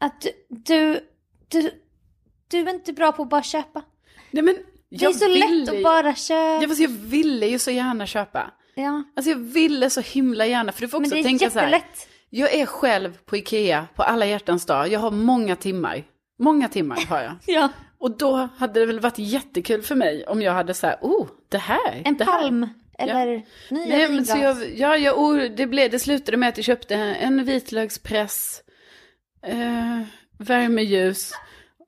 Att 0.00 0.20
du, 0.20 0.30
du, 0.48 1.00
du, 1.48 1.70
du 2.50 2.58
är 2.58 2.74
inte 2.74 2.92
bra 2.92 3.12
på 3.12 3.22
att 3.22 3.28
bara 3.28 3.42
köpa. 3.42 3.82
Nej 4.30 4.42
men, 4.42 4.56
Det 4.90 5.04
är 5.04 5.12
så 5.12 5.28
lätt 5.28 5.68
att 5.76 5.82
bara 5.82 6.14
köpa. 6.14 6.62
Ja, 6.62 6.68
fast 6.68 6.80
jag 6.80 6.88
ville 6.88 7.46
ju 7.46 7.58
så 7.58 7.70
gärna 7.70 8.06
köpa. 8.06 8.50
Ja. 8.74 9.02
Alltså 9.16 9.30
jag 9.30 9.38
ville 9.38 9.90
så 9.90 10.00
himla 10.00 10.46
gärna, 10.46 10.72
för 10.72 10.80
du 10.80 10.88
får 10.88 11.00
Men 11.00 11.06
också 11.06 11.14
det 11.14 11.20
är 11.20 11.24
tänka 11.24 11.50
så 11.50 11.58
här. 11.58 11.66
jättelätt. 11.66 12.08
Jag 12.30 12.54
är 12.54 12.66
själv 12.66 13.18
på 13.26 13.36
Ikea 13.36 13.86
på 13.94 14.02
alla 14.02 14.26
hjärtans 14.26 14.66
dag. 14.66 14.88
Jag 14.88 15.00
har 15.00 15.10
många 15.10 15.56
timmar. 15.56 16.04
Många 16.38 16.68
timmar 16.68 17.06
har 17.08 17.20
jag. 17.20 17.32
Ja. 17.46 17.68
Och 17.98 18.16
då 18.16 18.48
hade 18.56 18.80
det 18.80 18.86
väl 18.86 19.00
varit 19.00 19.18
jättekul 19.18 19.82
för 19.82 19.94
mig 19.94 20.24
om 20.26 20.42
jag 20.42 20.52
hade 20.52 20.74
så 20.74 20.86
här, 20.86 20.98
oh, 21.00 21.26
det 21.48 21.58
här. 21.58 22.02
En 22.04 22.16
det 22.16 22.24
här. 22.24 22.40
palm. 22.40 22.68
Eller 22.98 23.26
nya 23.68 23.86
Nej, 23.86 24.08
men 24.08 24.26
så 24.26 24.38
jag, 24.38 24.56
ja, 24.76 24.96
jag, 24.96 25.18
oh, 25.18 25.42
det, 25.56 25.66
blev, 25.66 25.90
det 25.90 25.98
slutade 25.98 26.36
med 26.36 26.48
att 26.48 26.56
jag 26.56 26.64
köpte 26.64 26.94
en 26.94 27.44
vitlökspress, 27.44 28.62
eh, 29.42 30.00
värmeljus 30.38 31.32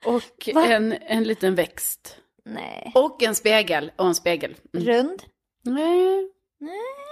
och 0.05 0.49
Va? 0.55 0.67
en, 0.67 0.93
en 0.93 1.25
liten 1.25 1.55
växt. 1.55 2.17
Nej. 2.45 2.93
Och 2.95 3.23
en 3.23 3.35
spegel. 3.35 3.93
Och 3.97 4.07
en 4.07 4.15
spegel. 4.15 4.55
Mm. 4.75 4.87
Rund? 4.87 5.23
Nej, 5.65 6.29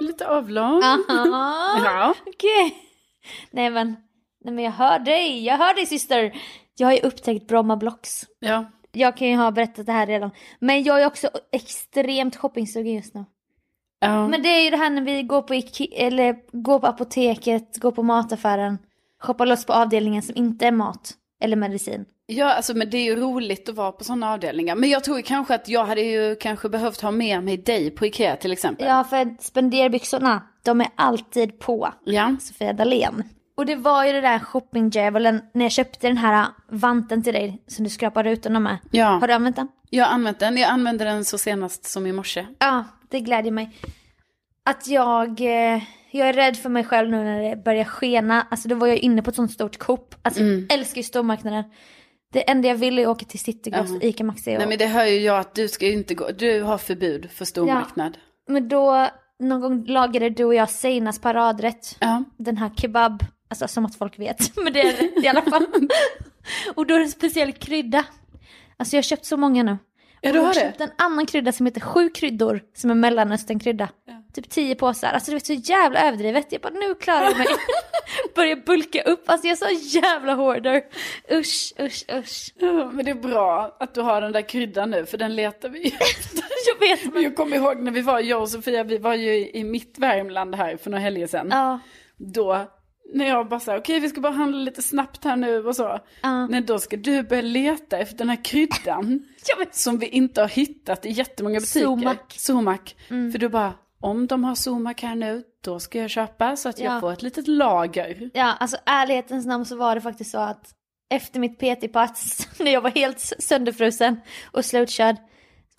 lite 0.00 0.28
avlång. 0.28 0.82
Aha. 0.82 1.80
Ja. 1.84 2.14
Okej. 2.26 2.76
Nej 3.50 3.70
men, 3.70 3.96
nej 4.44 4.54
men 4.54 4.64
jag 4.64 4.72
hör 4.72 4.98
dig, 4.98 5.44
jag 5.44 5.58
hör 5.58 5.74
dig 5.74 5.86
syster. 5.86 6.32
Jag 6.76 6.86
har 6.86 6.92
ju 6.94 7.00
upptäckt 7.00 7.46
Bromma 7.48 7.76
Blocks. 7.76 8.26
ja. 8.38 8.70
Jag 8.92 9.16
kan 9.16 9.28
ju 9.28 9.36
ha 9.36 9.50
berättat 9.50 9.86
det 9.86 9.92
här 9.92 10.06
redan. 10.06 10.30
Men 10.60 10.82
jag 10.82 11.02
är 11.02 11.06
också 11.06 11.28
extremt 11.52 12.36
shoppingsugen 12.36 12.94
just 12.94 13.14
nu. 13.14 13.24
ja. 14.00 14.28
Men 14.28 14.42
det 14.42 14.48
är 14.48 14.64
ju 14.64 14.70
det 14.70 14.76
här 14.76 14.90
när 14.90 15.02
vi 15.02 15.22
går 15.22 15.42
på, 15.42 15.54
Ike- 15.54 15.92
eller 15.94 16.36
går 16.62 16.78
på 16.78 16.86
apoteket, 16.86 17.76
går 17.78 17.92
på 17.92 18.02
mataffären. 18.02 18.78
Shoppar 19.20 19.46
loss 19.46 19.64
på 19.64 19.72
avdelningen 19.72 20.22
som 20.22 20.36
inte 20.36 20.66
är 20.66 20.72
mat. 20.72 21.14
Eller 21.42 21.56
medicin. 21.56 22.04
Ja, 22.26 22.54
alltså 22.54 22.74
men 22.74 22.90
det 22.90 22.96
är 22.96 23.04
ju 23.04 23.16
roligt 23.16 23.68
att 23.68 23.74
vara 23.74 23.92
på 23.92 24.04
sådana 24.04 24.32
avdelningar. 24.32 24.76
Men 24.76 24.90
jag 24.90 25.04
tror 25.04 25.20
kanske 25.20 25.54
att 25.54 25.68
jag 25.68 25.84
hade 25.84 26.00
ju 26.00 26.36
kanske 26.36 26.68
behövt 26.68 27.00
ha 27.00 27.10
med 27.10 27.44
mig 27.44 27.56
dig 27.56 27.90
på 27.90 28.06
Ikea 28.06 28.36
till 28.36 28.52
exempel. 28.52 28.86
Ja 28.86 29.04
för 29.04 29.36
spenderbyxorna, 29.40 30.42
de 30.62 30.80
är 30.80 30.88
alltid 30.94 31.58
på. 31.58 31.94
Ja. 32.04 32.36
Sofia 32.40 32.72
Dalén. 32.72 33.22
Och 33.56 33.66
det 33.66 33.76
var 33.76 34.04
ju 34.04 34.12
det 34.12 34.20
där 34.20 34.38
shoppingdjävulen 34.38 35.42
när 35.54 35.64
jag 35.64 35.72
köpte 35.72 36.06
den 36.06 36.16
här 36.16 36.46
vanten 36.68 37.22
till 37.22 37.32
dig 37.34 37.62
som 37.66 37.84
du 37.84 37.90
skrapar 37.90 38.24
rutorna 38.24 38.60
med. 38.60 38.78
Ja. 38.90 39.06
Har 39.06 39.28
du 39.28 39.34
använt 39.34 39.56
den? 39.56 39.68
Jag 39.90 40.04
har 40.04 40.12
använt 40.14 40.38
den. 40.38 40.56
Jag 40.56 40.70
använde 40.70 41.04
den 41.04 41.24
så 41.24 41.38
senast 41.38 41.84
som 41.84 42.06
i 42.06 42.12
morse. 42.12 42.46
Ja, 42.58 42.84
det 43.08 43.20
glädjer 43.20 43.52
mig. 43.52 43.70
Att 44.70 44.86
jag, 44.86 45.40
eh, 45.40 45.82
jag 46.10 46.28
är 46.28 46.32
rädd 46.32 46.56
för 46.56 46.68
mig 46.68 46.84
själv 46.84 47.10
nu 47.10 47.16
när 47.16 47.50
det 47.50 47.56
börjar 47.56 47.84
skena. 47.84 48.46
Alltså 48.50 48.68
då 48.68 48.74
var 48.74 48.86
jag 48.86 48.96
inne 48.96 49.22
på 49.22 49.30
ett 49.30 49.36
sånt 49.36 49.52
stort 49.52 49.78
Coop. 49.78 50.14
Alltså 50.22 50.42
jag 50.42 50.72
älskar 50.72 50.96
ju 50.96 51.02
stormarknader. 51.02 51.64
Det 52.32 52.50
enda 52.50 52.68
jag 52.68 52.74
vill 52.74 52.98
är 52.98 53.02
att 53.02 53.08
åka 53.08 53.24
till 53.24 53.38
Citygross, 53.38 53.90
Ica 54.00 54.24
Maxi 54.24 54.50
och... 54.50 54.58
Nej 54.58 54.68
men 54.68 54.78
det 54.78 54.86
hör 54.86 55.04
ju 55.04 55.18
jag 55.18 55.38
att 55.38 55.54
du 55.54 55.68
ska 55.68 55.86
inte 55.86 56.14
gå. 56.14 56.30
Du 56.30 56.62
har 56.62 56.78
förbud 56.78 57.30
för 57.30 57.44
stormarknad. 57.44 58.18
Men 58.48 58.68
då, 58.68 59.08
någon 59.38 59.60
gång 59.60 59.84
lagade 59.86 60.30
du 60.30 60.44
och 60.44 60.54
jag 60.54 60.70
Seinas 60.70 61.18
paradrätt. 61.18 61.96
Ja. 62.00 62.24
Den 62.36 62.56
här 62.56 62.70
kebab, 62.76 63.24
alltså 63.48 63.68
som 63.68 63.86
att 63.86 63.94
folk 63.94 64.18
vet. 64.18 64.56
Men 64.64 64.72
det 64.72 64.80
är 64.80 64.96
det 64.96 65.26
i 65.26 65.28
alla 65.28 65.42
fall. 65.42 65.66
och 66.74 66.86
då 66.86 66.94
är 66.94 66.98
det 66.98 67.04
en 67.04 67.10
speciell 67.10 67.52
krydda. 67.52 68.04
Alltså 68.76 68.96
jag 68.96 68.98
har 68.98 69.02
köpt 69.02 69.26
så 69.26 69.36
många 69.36 69.62
nu. 69.62 69.78
Ja, 70.20 70.32
du 70.32 70.38
jag 70.38 70.44
har 70.44 70.54
det? 70.54 70.60
köpt 70.60 70.80
en 70.80 70.90
annan 70.98 71.26
krydda 71.26 71.52
som 71.52 71.66
heter 71.66 71.80
sju 71.80 72.08
kryddor, 72.08 72.60
som 72.74 72.90
är 72.90 72.94
mellanösternkrydda. 72.94 73.88
Typ 74.34 74.50
tio 74.50 74.74
påsar. 74.74 75.08
Alltså 75.08 75.30
det 75.30 75.34
var 75.34 75.40
så 75.40 75.52
jävla 75.52 76.00
överdrivet. 76.08 76.46
Jag 76.52 76.60
bara, 76.60 76.72
nu 76.72 76.94
klarar 76.94 77.24
jag 77.24 77.38
mig. 77.38 77.46
Börjar 78.34 78.56
bulka 78.56 79.02
upp. 79.02 79.22
Alltså 79.26 79.46
jag 79.46 79.52
är 79.52 79.76
så 79.76 79.98
jävla 79.98 80.34
hoarder. 80.34 80.82
Usch, 81.32 81.72
usch, 81.80 82.04
usch. 82.12 82.52
Ja, 82.58 82.90
Men 82.92 83.04
det 83.04 83.10
är 83.10 83.14
bra 83.14 83.76
att 83.80 83.94
du 83.94 84.00
har 84.00 84.20
den 84.20 84.32
där 84.32 84.48
kryddan 84.48 84.90
nu 84.90 85.06
för 85.06 85.18
den 85.18 85.36
letar 85.36 85.68
vi 85.68 85.86
efter. 85.86 86.44
Jag 86.66 86.88
vet 86.88 87.14
Men 87.14 87.22
jag 87.22 87.36
kommer 87.36 87.56
ihåg 87.56 87.82
när 87.82 87.92
vi 87.92 88.00
var, 88.00 88.20
jag 88.20 88.42
och 88.42 88.48
Sofia, 88.48 88.84
vi 88.84 88.98
var 88.98 89.14
ju 89.14 89.50
i 89.50 89.64
mitt 89.64 89.98
Värmland 89.98 90.54
här 90.54 90.76
för 90.76 90.90
några 90.90 91.02
helger 91.02 91.26
sedan. 91.26 91.48
Ja, 91.50 91.80
Då, 92.16 92.66
när 93.14 93.28
jag 93.28 93.48
bara 93.48 93.60
sa 93.60 93.76
okej 93.76 94.00
vi 94.00 94.08
ska 94.08 94.20
bara 94.20 94.32
handla 94.32 94.58
lite 94.58 94.82
snabbt 94.82 95.24
här 95.24 95.36
nu 95.36 95.66
och 95.66 95.76
så. 95.76 95.98
Ja. 96.22 96.46
Nej 96.46 96.60
då 96.60 96.78
ska 96.78 96.96
du 96.96 97.22
börja 97.22 97.42
leta 97.42 97.98
efter 97.98 98.16
den 98.18 98.28
här 98.28 98.44
kryddan. 98.44 99.26
som 99.70 99.98
vi 99.98 100.06
inte 100.06 100.40
har 100.40 100.48
hittat 100.48 101.06
i 101.06 101.10
jättemånga 101.10 101.60
butiker. 101.60 101.80
Sumac. 101.80 102.16
Sumac. 102.28 102.80
För 103.08 103.38
du 103.38 103.48
bara, 103.48 103.72
om 104.00 104.26
de 104.26 104.44
har 104.44 104.54
Sumac 104.54 104.94
här 105.02 105.14
nu, 105.14 105.42
då 105.64 105.80
ska 105.80 105.98
jag 105.98 106.10
köpa 106.10 106.56
så 106.56 106.68
att 106.68 106.78
jag 106.78 106.94
Ja. 106.96 107.00
får 107.00 107.12
ett 107.12 107.22
litet 107.22 107.48
lager. 107.48 108.30
Ja, 108.34 108.44
alltså 108.60 108.76
ärlighetens 108.86 109.46
namn 109.46 109.64
så 109.64 109.76
var 109.76 109.94
det 109.94 110.00
faktiskt 110.00 110.30
så 110.30 110.38
att 110.38 110.74
efter 111.10 111.40
mitt 111.40 111.58
PT-pass, 111.58 112.48
när 112.58 112.70
jag 112.72 112.80
var 112.80 112.90
helt 112.90 113.20
sönderfrusen 113.20 114.20
och 114.52 114.64
slutkörd, 114.64 115.16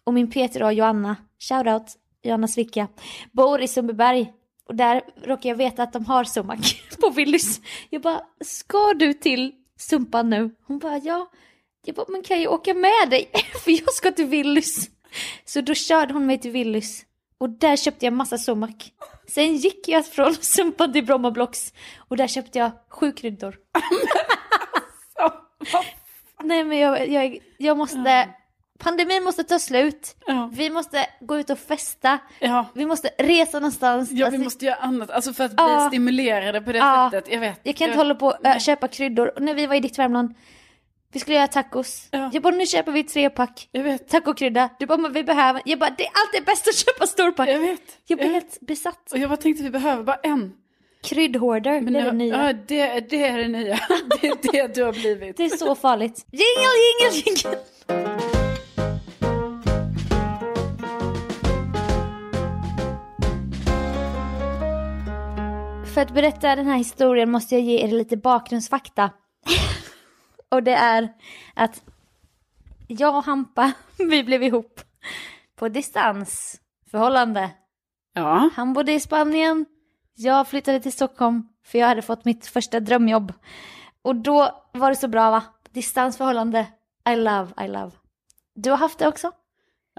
och 0.03 0.13
min 0.13 0.31
PT 0.31 0.53
då, 0.59 0.71
Joanna, 0.71 1.15
shoutout, 1.39 1.95
Joanna 2.23 2.47
Svicka, 2.47 2.87
bor 3.31 3.61
i 3.61 3.67
Sundbyberg. 3.67 4.31
Och 4.67 4.75
där 4.75 5.01
råkar 5.23 5.49
jag 5.49 5.55
veta 5.55 5.83
att 5.83 5.93
de 5.93 6.05
har 6.05 6.23
Sumac 6.23 6.75
på 7.01 7.09
Willys. 7.09 7.61
Jag 7.89 8.01
bara, 8.01 8.21
ska 8.45 8.93
du 8.93 9.13
till 9.13 9.51
Sumpan 9.79 10.29
nu? 10.29 10.55
Hon 10.67 10.79
bara, 10.79 10.97
ja. 10.97 11.29
Jag 11.85 11.95
bara, 11.95 12.05
men 12.09 12.23
kan 12.23 12.41
jag 12.41 12.53
åka 12.53 12.73
med 12.73 13.09
dig? 13.09 13.31
För 13.63 13.71
jag 13.71 13.93
ska 13.93 14.11
till 14.11 14.25
Willys. 14.25 14.89
Så 15.45 15.61
då 15.61 15.73
körde 15.73 16.13
hon 16.13 16.25
mig 16.25 16.37
till 16.39 16.51
Willys. 16.51 17.05
Och 17.41 17.49
där 17.49 17.75
köpte 17.75 18.05
jag 18.05 18.13
massa 18.13 18.37
Sumac. 18.37 18.69
Sen 19.27 19.55
gick 19.55 19.87
jag 19.87 20.05
från 20.05 20.35
Sumpan 20.41 20.93
till 20.93 21.05
Bromma 21.05 21.31
Blocks. 21.31 21.73
Och 21.97 22.17
där 22.17 22.27
köpte 22.27 22.59
jag 22.59 22.71
sju 22.89 23.11
kryddor. 23.11 23.55
Nej 26.43 26.63
men 26.63 26.77
jag, 26.77 27.07
jag, 27.09 27.37
jag 27.57 27.77
måste, 27.77 28.29
pandemin 28.79 29.23
måste 29.23 29.43
ta 29.43 29.59
slut. 29.59 30.15
Ja. 30.25 30.49
Vi 30.53 30.69
måste 30.69 31.05
gå 31.19 31.39
ut 31.39 31.49
och 31.49 31.59
festa. 31.59 32.19
Ja. 32.39 32.65
Vi 32.73 32.85
måste 32.85 33.09
resa 33.17 33.59
någonstans. 33.59 34.11
Ja, 34.11 34.15
vi 34.17 34.23
Alltså, 34.23 34.41
måste 34.41 34.65
göra 34.65 34.75
annat, 34.75 35.11
alltså 35.11 35.33
för 35.33 35.43
att 35.43 35.51
bli 35.55 35.63
Ja. 35.65 35.87
stimulerade 35.87 36.61
på 36.61 36.71
det 36.71 36.77
Ja. 36.77 37.09
sättet. 37.11 37.33
Jag 37.33 37.39
vet. 37.39 37.59
Jag 37.63 37.75
kan 37.75 37.85
inte 37.85 37.97
vet. 37.97 37.97
hålla 37.97 38.15
på 38.15 38.27
och 38.55 38.61
köpa 38.61 38.87
kryddor. 38.87 39.31
Och 39.35 39.41
när 39.41 39.53
vi 39.53 39.65
var 39.65 39.75
i 39.75 39.79
ditt 39.79 39.99
Värmland, 39.99 40.35
vi 41.11 41.19
skulle 41.19 41.35
göra 41.37 41.47
tacos. 41.47 42.07
Ja. 42.11 42.29
Jag 42.33 42.43
bara, 42.43 42.55
nu 42.55 42.65
köper 42.65 42.91
vi 42.91 43.03
tre 43.03 43.29
pack 43.29 43.69
Jag 43.71 43.83
vet. 43.83 44.09
tacokrydda. 44.09 44.69
Du 44.79 44.85
bara, 44.85 44.97
men 44.97 45.13
vi 45.13 45.23
behöver. 45.23 45.61
Jag 45.65 45.79
bara, 45.79 45.89
det 45.97 46.03
är 46.05 46.11
alltid 46.25 46.45
bäst 46.45 46.67
att 46.67 46.75
köpa 46.75 47.07
storpack. 47.07 47.49
Jag 47.49 47.59
vet. 47.59 47.81
Jag 48.07 48.17
blir 48.19 48.29
helt 48.29 48.59
besatt. 48.61 49.11
Och 49.11 49.17
jag 49.17 49.29
bara 49.29 49.37
tänkte 49.37 49.63
vi 49.63 49.69
behöver 49.69 50.03
bara 50.03 50.19
en. 50.23 50.53
Kryddhoarder, 51.03 51.81
Men 51.81 51.93
det 51.93 51.99
är 51.99 52.05
det 52.05 52.11
nya. 52.11 52.47
Ja, 52.47 52.53
det, 52.67 52.99
det 53.09 53.23
är 53.27 53.37
det 53.37 53.47
nya. 53.47 53.79
Det 54.21 54.27
är 54.27 54.51
det 54.67 54.75
du 54.75 54.83
har 54.83 54.93
blivit. 54.93 55.37
Det 55.37 55.45
är 55.45 55.49
så 55.57 55.75
farligt. 55.75 56.25
Jingle, 56.31 57.11
jingle, 57.11 57.23
jingle. 57.25 58.61
För 65.93 66.01
att 66.01 66.13
berätta 66.13 66.55
den 66.55 66.67
här 66.67 66.77
historien 66.77 67.31
måste 67.31 67.55
jag 67.55 67.63
ge 67.63 67.79
er 67.83 67.87
lite 67.87 68.17
bakgrundsfakta. 68.17 69.09
Och 70.51 70.63
det 70.63 70.73
är 70.73 71.13
att 71.53 71.83
jag 72.87 73.15
och 73.15 73.23
Hampa, 73.23 73.71
vi 73.97 74.23
blev 74.23 74.43
ihop 74.43 74.81
på 75.55 75.69
distansförhållande. 75.69 77.49
Ja. 78.13 78.49
Han 78.55 78.73
bodde 78.73 78.91
i 78.91 78.99
Spanien, 78.99 79.65
Jag 80.15 80.47
flyttade 80.47 80.79
till 80.79 80.91
Stockholm 80.93 81.47
för 81.65 81.79
jag 81.79 81.87
hade 81.87 82.01
fått 82.01 82.25
mitt 82.25 82.45
första 82.45 82.79
drömjobb. 82.79 83.33
Och 84.01 84.15
då 84.15 84.63
var 84.73 84.89
det 84.89 84.95
så 84.95 85.07
bra 85.07 85.31
va? 85.31 85.43
Distansförhållande. 85.71 86.67
I 87.09 87.15
love, 87.15 87.47
I 87.65 87.67
love. 87.67 87.91
Du 88.55 88.69
har 88.69 88.77
haft 88.77 88.99
det 88.99 89.07
också? 89.07 89.31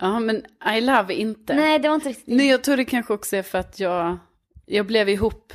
Ja, 0.00 0.20
men 0.20 0.42
I 0.76 0.80
love 0.80 1.14
inte. 1.14 1.54
Nej, 1.54 1.78
det 1.78 1.88
var 1.88 1.94
inte 1.94 2.08
riktigt. 2.08 2.36
Nej, 2.36 2.46
jag 2.46 2.64
tror 2.64 2.76
det 2.76 2.84
kanske 2.84 3.14
också 3.14 3.36
är 3.36 3.42
för 3.42 3.58
att 3.58 3.80
jag, 3.80 4.18
jag 4.66 4.86
blev 4.86 5.08
ihop 5.08 5.52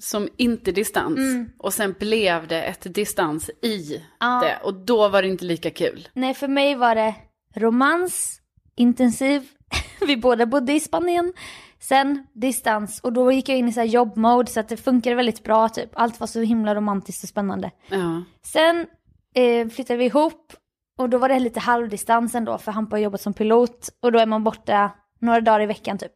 som 0.00 0.28
inte 0.36 0.72
distans. 0.72 1.18
Och 1.58 1.74
sen 1.74 1.94
blev 1.98 2.46
det 2.48 2.62
ett 2.62 2.94
distans 2.94 3.50
i 3.62 3.96
Mm. 3.96 4.02
Ja. 4.20 4.40
det. 4.40 4.58
Och 4.66 4.74
då 4.74 5.08
var 5.08 5.22
det 5.22 5.28
inte 5.28 5.44
lika 5.44 5.70
kul. 5.70 6.08
Nej, 6.12 6.34
för 6.34 6.48
mig 6.48 6.74
var 6.74 6.94
det 6.94 7.14
romans, 7.54 8.40
intensiv. 8.76 9.48
Vi 10.06 10.16
båda 10.16 10.46
bodde 10.46 10.72
i 10.72 10.80
Spanien. 10.80 11.32
Sen 11.78 12.26
distans 12.32 13.00
och 13.00 13.12
då 13.12 13.32
gick 13.32 13.48
jag 13.48 13.58
in 13.58 13.68
i 13.68 13.72
så 13.72 13.80
här 13.80 13.86
jobbmode 13.86 14.50
så 14.50 14.60
att 14.60 14.68
det 14.68 14.76
funkade 14.76 15.16
väldigt 15.16 15.42
bra 15.44 15.68
typ. 15.68 15.90
Allt 15.92 16.20
var 16.20 16.26
så 16.26 16.40
himla 16.40 16.74
romantiskt 16.74 17.22
och 17.22 17.28
spännande. 17.28 17.70
Ja. 17.90 18.22
Sen 18.42 18.86
eh, 19.34 19.68
flyttade 19.68 19.96
vi 19.96 20.04
ihop 20.04 20.52
och 20.98 21.08
då 21.08 21.18
var 21.18 21.28
det 21.28 21.38
lite 21.38 21.60
halvdistans 21.60 22.34
ändå 22.34 22.58
för 22.58 22.72
Hampa 22.72 22.96
har 22.96 23.00
jobbat 23.00 23.20
som 23.20 23.32
pilot 23.34 23.88
och 24.02 24.12
då 24.12 24.18
är 24.18 24.26
man 24.26 24.44
borta 24.44 24.90
några 25.20 25.40
dagar 25.40 25.60
i 25.60 25.66
veckan 25.66 25.98
typ. 25.98 26.12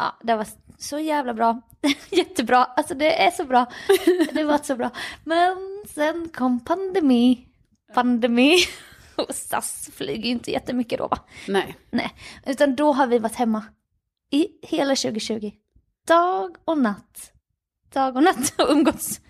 Ja. 0.00 0.16
Ja, 0.20 0.26
det 0.26 0.36
var 0.36 0.46
så 0.78 0.98
jävla 0.98 1.34
bra. 1.34 1.60
Jättebra, 2.10 2.64
alltså 2.64 2.94
det 2.94 3.22
är 3.22 3.30
så 3.30 3.44
bra. 3.44 3.66
Det 4.32 4.44
var 4.44 4.58
så 4.58 4.76
bra. 4.76 4.90
Men 5.24 5.56
sen 5.88 6.28
kom 6.28 6.64
pandemi. 6.64 7.46
Pandemi. 7.94 8.56
Och 9.16 9.34
SAS 9.34 9.90
flyger 9.92 10.24
ju 10.24 10.30
inte 10.30 10.50
jättemycket 10.50 10.98
då 10.98 11.08
va? 11.08 11.18
Nej. 11.48 11.76
Nej, 11.90 12.10
utan 12.46 12.74
då 12.76 12.92
har 12.92 13.06
vi 13.06 13.18
varit 13.18 13.34
hemma 13.34 13.64
i 14.30 14.48
hela 14.62 14.94
2020. 14.94 15.52
Dag 16.06 16.56
och 16.64 16.78
natt. 16.78 17.32
Dag 17.92 18.16
och 18.16 18.22
natt 18.22 18.54
och 18.58 18.70
umgåtts 18.70 19.20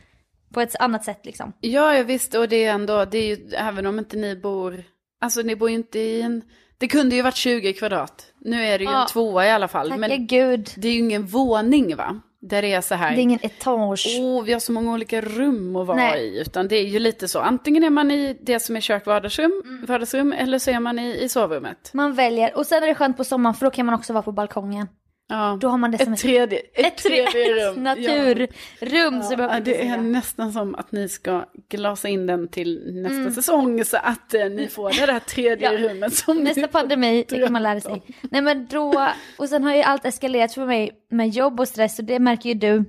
på 0.52 0.61
ett 0.61 0.76
annat 0.76 1.04
sätt 1.04 1.26
liksom. 1.26 1.52
Ja, 1.61 1.94
jag 1.94 2.04
visste. 2.04 2.38
Och 2.38 2.48
det 2.48 2.64
är 2.64 2.74
ändå, 2.74 3.04
det 3.04 3.18
är 3.18 3.37
ju, 3.37 3.54
även 3.54 3.87
om 3.87 3.98
inte 3.98 4.16
ni 4.16 4.37
bor, 4.37 4.85
alltså 5.20 5.42
ni 5.42 5.56
bor 5.56 5.70
ju 5.70 5.76
inte 5.76 5.98
i 5.98 6.22
en, 6.22 6.42
det 6.81 6.88
kunde 6.88 7.16
ju 7.16 7.23
varit 7.23 7.37
20 7.37 7.73
kvadrat. 7.73 8.27
Nu 8.38 8.64
är 8.64 8.79
det 8.79 8.85
ju 8.85 8.90
Ja. 8.90 9.03
en 9.03 9.07
tvåa 9.09 9.47
i 9.47 9.51
alla 9.51 9.69
fall. 9.69 9.88
Tacka 9.88 10.01
Men 10.01 10.27
gud. 10.27 10.71
det 10.77 10.88
är 10.88 10.93
ju 10.93 10.99
ingen 10.99 11.27
våning 11.27 11.97
va? 11.97 12.21
Där 12.43 12.62
det 12.62 12.73
är 12.73 12.81
så 12.81 12.95
här. 12.95 13.11
Det 13.11 13.21
är 13.21 13.23
ingen 13.23 13.38
etage. 13.43 14.07
Åh, 14.21 14.43
vi 14.43 14.53
har 14.53 14.61
så 14.61 14.73
många 14.73 14.93
olika 14.93 15.21
rum 15.21 15.77
att 15.77 15.87
vara 15.87 15.97
Nej. 15.97 16.21
i. 16.21 16.40
Utan 16.40 16.69
det 16.69 16.77
är 16.77 16.85
ju 16.87 16.99
lite 16.99 17.29
så. 17.29 17.38
Antingen 17.40 17.85
är 17.85 17.90
man 17.90 18.11
i 18.11 18.38
det 18.43 18.61
som 18.61 18.77
är 18.77 18.81
kök, 18.81 19.07
vardagsrum, 19.07 19.62
Mm. 19.64 19.87
vardagsrum 19.87 20.33
eller 20.33 20.59
så 20.59 20.71
är 20.71 20.81
man 20.81 20.99
i, 20.99 21.19
i 21.23 21.29
sovrummet. 21.29 21.90
Man 21.95 22.14
väljer. 22.14 22.57
Och 22.57 22.66
sen 22.66 22.83
är 22.83 22.87
det 22.87 22.95
skönt 22.95 23.16
på 23.16 23.25
sommaren 23.25 23.55
för 23.55 23.66
då 23.66 23.71
kan 23.71 23.87
man 23.87 23.95
också 23.95 24.12
vara 24.12 24.23
på 24.23 24.33
balkongen. 24.33 24.87
Ja. 25.31 25.59
Då 25.61 25.69
har 25.69 25.79
man 25.79 25.90
det 25.90 25.99
som 26.05 26.12
ett 26.12 26.21
tredje, 26.21 26.59
ett 26.59 26.87
ett, 26.87 26.97
tre- 26.97 27.27
tredje 27.27 27.69
ett 27.69 27.75
rum. 27.77 27.83
naturrum. 27.85 28.49
Ja, 28.81 29.37
brukar 29.37 29.61
det 29.61 29.75
är 29.77 29.81
säga. 29.83 29.97
nästan 29.97 30.53
som 30.53 30.75
att 30.75 30.93
ni 30.93 31.09
ska 31.09 31.45
glasa 31.69 32.09
in 32.09 32.27
den 32.27 32.49
till 32.49 32.93
nästa 33.03 33.14
Mm. 33.21 33.33
säsong 33.35 33.85
så 33.85 33.97
att 33.97 34.35
eh, 34.35 34.45
ni 34.49 34.69
får 34.69 34.90
det 35.01 35.07
där 35.12 35.19
tredje 35.21 35.73
Ja. 35.73 35.88
rummet 35.90 36.14
som 36.14 36.37
Nästa 36.45 36.69
pandemi, 36.69 37.25
det 37.29 37.38
kan 37.38 37.53
man 37.53 37.62
lära 37.62 37.81
sig. 37.81 38.03
Nej 38.23 38.43
men 38.43 38.66
då, 38.66 39.09
och 39.38 39.49
sen 39.49 39.64
har 39.64 39.75
ju 39.75 39.83
allt 39.83 40.05
eskalerat 40.05 40.55
för 40.55 40.66
mig 40.66 40.90
med 41.11 41.29
jobb 41.29 41.61
och 41.61 41.69
stress 41.69 41.99
och 41.99 42.05
det 42.05 42.19
märker 42.19 42.49
ju 42.49 42.55
du 42.55 42.85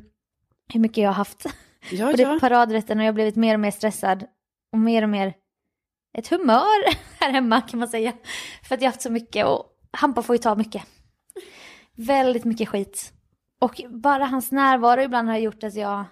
hur 0.73 0.79
mycket 0.79 0.97
jag 0.97 1.09
har 1.09 1.13
haft. 1.15 1.45
Ja, 1.91 2.09
Och 2.11 2.17
det 2.17 2.23
ja. 2.23 2.35
är 2.35 2.39
paradrätten 2.39 2.97
och 2.99 3.03
jag 3.03 3.07
har 3.07 3.13
blivit 3.13 3.35
mer 3.35 3.53
och 3.53 3.59
mer 3.59 3.71
stressad 3.71 4.23
och 4.73 4.79
mer 4.79 5.03
och 5.03 5.09
mer 5.09 5.33
ett 6.17 6.27
humör 6.27 6.93
här 7.19 7.31
hemma 7.31 7.61
kan 7.61 7.79
man 7.79 7.87
säga. 7.87 8.13
För 8.67 8.75
att 8.75 8.81
jag 8.81 8.87
har 8.87 8.91
haft 8.91 9.01
så 9.01 9.11
mycket 9.11 9.45
och 9.45 9.65
Hampa 9.93 10.21
får 10.21 10.35
ju 10.35 10.37
ta 10.37 10.55
mycket. 10.55 10.83
Väldigt 11.97 12.45
mycket 12.45 12.69
skit. 12.69 13.13
Och 13.59 13.81
bara 13.89 14.25
hans 14.25 14.51
närvaro 14.51 15.01
ibland 15.01 15.29
har 15.29 15.37
gjort 15.37 15.63
att 15.63 15.75
jag, 15.75 16.05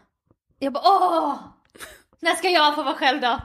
jag 0.60 0.74
bara 0.74 0.84
åh! 0.86 1.36
När 2.20 2.36
ska 2.36 2.50
jag 2.50 2.76
få 2.76 2.84
vara 2.84 2.96
själv 2.96 3.22
då? 3.22 3.42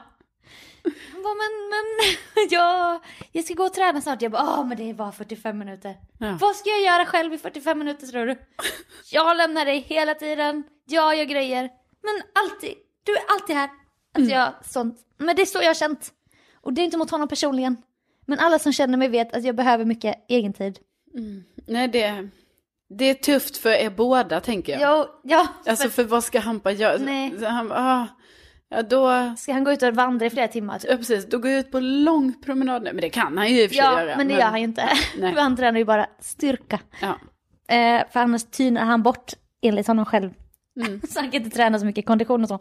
Han 1.13 1.23
bara, 1.23 1.35
men, 1.35 1.69
men, 1.71 2.47
jag, 2.51 3.01
jag 3.33 3.45
ska 3.45 3.55
gå 3.55 3.65
och 3.65 3.73
träna 3.73 4.01
snart. 4.01 4.23
Jag 4.23 4.33
bara, 4.33 4.43
åh 4.43 4.67
men 4.67 4.77
det 4.77 4.91
är 4.91 4.95
bara 4.95 5.13
45 5.13 5.59
minuter. 5.59 5.97
Ja. 6.19 6.39
Vad 6.41 6.57
ska 6.57 6.71
jag 6.71 6.83
göra 6.83 7.07
själv 7.07 7.35
i 7.35 7.39
45 7.39 7.79
minuter 7.79 8.07
tror 8.07 8.27
du? 8.27 8.37
Jag 9.11 9.37
lämnar 9.37 9.65
dig 9.65 9.79
hela 9.79 10.15
tiden, 10.15 10.65
jag 10.87 11.17
gör 11.17 11.25
grejer. 11.25 11.71
Men 12.03 12.23
alltid, 12.45 12.75
du 13.03 13.13
är 13.13 13.23
alltid 13.33 13.57
här. 13.57 13.71
Att 14.15 14.29
jag, 14.29 14.53
sånt. 14.65 14.99
Men 15.19 15.37
det 15.37 15.43
är 15.43 15.47
så 15.47 15.59
jag 15.59 15.67
har 15.67 15.75
känt. 15.75 16.13
Och 16.61 16.73
det 16.73 16.81
är 16.81 16.85
inte 16.85 16.97
mot 16.97 17.11
honom 17.11 17.29
personligen. 17.29 17.77
Men 18.27 18.39
alla 18.39 18.59
som 18.59 18.73
känner 18.73 18.99
mig 18.99 19.09
vet 19.09 19.35
att 19.35 19.45
jag 19.45 19.57
behöver 19.57 19.85
mycket 19.85 20.25
egen 20.29 20.53
tid. 21.17 21.45
Nej, 21.67 21.89
det, 21.89 22.29
det 22.89 23.05
är 23.05 23.15
tufft 23.15 23.57
för 23.57 23.71
er 23.71 23.91
båda 23.91 24.41
tänker 24.41 24.79
jag. 24.79 24.99
Jo, 24.99 25.07
ja, 25.23 25.47
Alltså 25.67 25.89
för, 25.89 25.91
för 25.91 26.05
vad 26.05 26.25
ska 26.25 26.41
Hampa 26.41 26.73
göra? 26.73 26.99
Nej. 26.99 27.45
Han, 27.45 27.73
ah, 27.73 28.07
ja, 28.69 28.83
då... 28.83 29.35
ska 29.37 29.53
han 29.53 29.65
gå 29.65 29.73
ut 29.73 29.83
och 29.83 29.95
vandra 29.95 30.27
i 30.27 30.31
flera 30.31 30.49
timmar? 30.49 30.79
Typ? 30.79 30.91
Ja, 30.91 30.97
precis. 30.97 31.27
Då 31.27 31.39
går 31.39 31.51
jag 31.51 31.61
ut 31.61 31.71
på 31.71 31.81
lång 31.81 32.43
promenad. 32.43 32.83
Nej, 32.83 32.93
men 32.93 33.03
det 33.03 33.11
kan 33.11 33.39
han 33.39 33.49
ju 33.49 33.63
i 33.63 33.67
och 33.67 33.71
för 33.71 33.75
sig 33.75 33.85
Ja, 33.85 34.01
göra. 34.01 34.17
men 34.17 34.29
det 34.29 34.35
gör 34.35 34.43
han 34.43 34.59
ju 34.59 34.65
inte. 34.65 34.89
Nej. 35.19 35.35
Han 35.37 35.57
tränar 35.57 35.79
ju 35.79 35.85
bara 35.85 36.07
styrka. 36.21 36.81
Ja. 37.01 37.19
Eh, 37.77 38.03
för 38.13 38.21
annars 38.21 38.45
tynar 38.45 38.85
han 38.85 39.03
bort, 39.03 39.33
enligt 39.63 39.87
honom 39.87 40.05
själv. 40.05 40.31
Mm. 40.81 41.01
så 41.09 41.21
han 41.21 41.31
kan 41.31 41.43
inte 41.43 41.57
träna 41.57 41.79
så 41.79 41.87
mycket 41.87 42.07
kondition 42.07 42.43
och 42.43 42.49
så. 42.49 42.59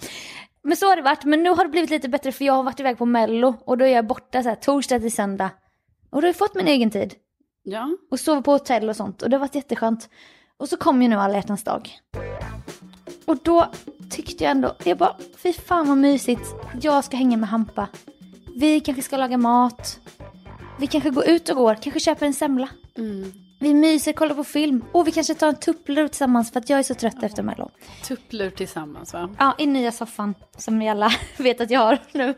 Men 0.63 0.77
så 0.77 0.85
har 0.85 0.95
det 0.95 1.01
varit, 1.01 1.23
men 1.23 1.43
nu 1.43 1.49
har 1.49 1.63
det 1.63 1.69
blivit 1.69 1.89
lite 1.89 2.09
bättre 2.09 2.31
för 2.31 2.45
jag 2.45 2.53
har 2.53 2.63
varit 2.63 2.79
iväg 2.79 2.97
på 2.97 3.05
mello 3.05 3.55
och 3.65 3.77
då 3.77 3.85
är 3.85 3.89
jag 3.89 4.07
borta 4.07 4.43
så 4.43 4.49
här, 4.49 4.55
torsdag 4.55 4.99
till 4.99 5.11
söndag. 5.11 5.49
Och 6.09 6.21
då 6.21 6.25
har 6.25 6.29
jag 6.29 6.35
fått 6.35 6.55
min 6.55 6.67
egen 6.67 6.91
tid. 6.91 7.13
Ja. 7.63 7.97
Och 8.11 8.19
sover 8.19 8.41
på 8.41 8.51
hotell 8.51 8.89
och 8.89 8.95
sånt 8.95 9.21
och 9.21 9.29
det 9.29 9.35
har 9.35 9.39
varit 9.39 9.55
jätteskönt. 9.55 10.09
Och 10.57 10.69
så 10.69 10.77
kom 10.77 11.01
ju 11.01 11.07
nu 11.07 11.15
alla 11.15 11.33
hjärtans 11.33 11.63
dag. 11.63 11.89
Och 13.25 13.37
då 13.43 13.71
tyckte 14.09 14.43
jag 14.43 14.51
ändå, 14.51 14.75
jag 14.83 14.97
bara, 14.97 15.15
fy 15.37 15.53
fan 15.53 15.87
vad 15.87 15.97
mysigt. 15.97 16.47
Jag 16.81 17.03
ska 17.03 17.17
hänga 17.17 17.37
med 17.37 17.49
Hampa. 17.49 17.87
Vi 18.55 18.79
kanske 18.79 19.03
ska 19.03 19.17
laga 19.17 19.37
mat. 19.37 19.99
Vi 20.79 20.87
kanske 20.87 21.09
går 21.09 21.29
ut 21.29 21.49
och 21.49 21.55
går, 21.55 21.75
kanske 21.75 21.99
köper 21.99 22.25
en 22.25 22.33
semla. 22.33 22.69
Mm. 22.97 23.31
Vi 23.59 23.73
myser, 23.73 24.13
kollar 24.13 24.35
på 24.35 24.43
film. 24.43 24.85
Och 24.91 25.07
vi 25.07 25.11
kanske 25.11 25.33
tar 25.33 25.47
en 25.47 25.55
tupplur 25.55 26.07
tillsammans 26.07 26.51
för 26.51 26.59
att 26.59 26.69
jag 26.69 26.79
är 26.79 26.83
så 26.83 26.95
trött 26.95 27.23
efter 27.23 27.43
Mello. 27.43 27.71
Tupplur 28.03 28.49
tillsammans 28.49 29.13
va? 29.13 29.29
Ja, 29.39 29.55
i 29.57 29.65
nya 29.65 29.91
soffan 29.91 30.35
som 30.57 30.79
ni 30.79 30.89
alla 30.89 31.11
vet 31.37 31.61
att 31.61 31.71
jag 31.71 31.79
har 31.79 31.97
nu. 32.11 32.33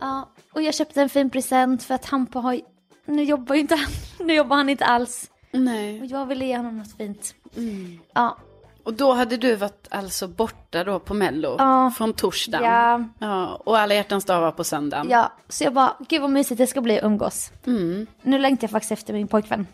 Ja, 0.00 0.32
och 0.52 0.62
jag 0.62 0.74
köpte 0.74 1.02
en 1.02 1.08
fin 1.08 1.30
present 1.30 1.82
för 1.82 1.94
att 1.94 2.04
Hampa 2.04 2.38
har 2.38 2.60
nu 3.04 3.22
jobbar 3.22 3.54
ju 3.54 3.60
inte 3.60 3.74
han, 3.74 3.92
nu 4.26 4.34
jobbar 4.34 4.56
han 4.56 4.68
inte 4.68 4.84
alls. 4.84 5.30
Och 5.52 5.60
Nej. 5.60 6.06
jag 6.06 6.26
ville 6.26 6.44
ge 6.44 6.56
honom 6.56 6.78
något 6.78 6.96
fint. 6.96 7.34
Mm. 7.56 7.98
Ja, 8.14 8.36
Och 8.84 8.94
då 8.94 9.12
hade 9.12 9.36
du 9.36 9.56
varit 9.56 9.86
alltså 9.90 10.28
borta 10.28 10.84
då 10.84 10.98
på 10.98 11.14
Mello? 11.14 11.54
Ja. 11.58 11.92
Från 11.96 12.12
torsdagen? 12.12 12.64
ja, 12.64 13.04
Ja, 13.26 13.60
och 13.64 13.78
alla 13.78 13.94
hjärtans 13.94 14.24
dag 14.24 14.40
var 14.40 14.52
på 14.52 14.64
söndagen? 14.64 15.06
ja. 15.10 15.32
Så 15.48 15.64
jag 15.64 15.72
bara, 15.72 15.96
gud 16.08 16.20
vad 16.20 16.30
mysigt 16.30 16.58
det 16.58 16.66
ska 16.66 16.80
bli 16.80 16.98
att 16.98 17.04
umgås. 17.04 17.52
Mm. 17.66 18.06
Nu 18.22 18.38
längtar 18.38 18.64
jag 18.64 18.70
faktiskt 18.70 18.92
efter 18.92 19.12
min 19.12 19.28
pojkvän. 19.28 19.66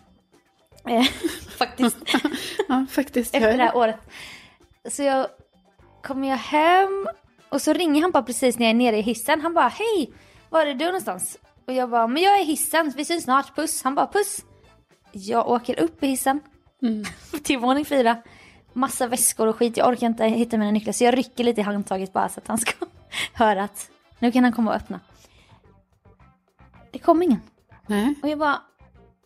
Eh, 0.88 1.02
faktiskt. 1.58 1.96
Ja, 2.68 2.86
faktiskt. 2.90 3.34
efter 3.34 3.58
det 3.58 3.64
här 3.64 3.76
året. 3.76 3.96
Så 4.90 5.02
jag 5.02 5.26
kommer 6.02 6.28
jag 6.28 6.36
hem 6.36 7.06
och 7.48 7.62
så 7.62 7.72
ringer 7.72 8.02
han 8.02 8.10
bara 8.10 8.22
precis 8.22 8.58
när 8.58 8.66
jag 8.66 8.70
är 8.70 8.74
nere 8.74 8.96
i 8.96 9.00
hissen. 9.02 9.40
Han 9.40 9.54
bara 9.54 9.68
hej, 9.68 10.12
var 10.50 10.66
är 10.66 10.74
du 10.74 10.84
någonstans? 10.84 11.38
Och 11.66 11.72
jag 11.72 11.90
bara, 11.90 12.06
men 12.06 12.22
jag 12.22 12.38
är 12.38 12.42
i 12.42 12.44
hissen, 12.44 12.92
vi 12.96 13.04
syns 13.04 13.24
snart, 13.24 13.56
puss. 13.56 13.82
Han 13.82 13.94
bara 13.94 14.06
puss. 14.06 14.40
Jag 15.12 15.48
åker 15.48 15.80
upp 15.80 16.02
i 16.02 16.06
hissen 16.06 16.40
Mm. 16.82 17.04
till 17.42 17.58
våning 17.58 17.84
fyra. 17.84 18.16
Massa 18.72 19.06
väskor 19.06 19.46
och 19.46 19.56
skit, 19.56 19.76
jag 19.76 19.88
orkar 19.88 20.06
inte 20.06 20.24
hitta 20.24 20.58
mina 20.58 20.70
nycklar 20.70 20.92
så 20.92 21.04
jag 21.04 21.18
rycker 21.18 21.44
lite 21.44 21.60
i 21.60 21.64
handtaget 21.64 22.12
bara 22.12 22.28
så 22.28 22.40
att 22.40 22.46
han 22.48 22.58
ska 22.58 22.72
höra 23.32 23.64
att 23.64 23.90
nu 24.18 24.32
kan 24.32 24.44
han 24.44 24.52
komma 24.52 24.70
och 24.70 24.76
öppna. 24.76 25.00
Det 26.92 26.98
kom 26.98 27.22
ingen. 27.22 27.40
Nej. 27.86 28.14
Och 28.22 28.28
jag 28.28 28.38
bara, 28.38 28.60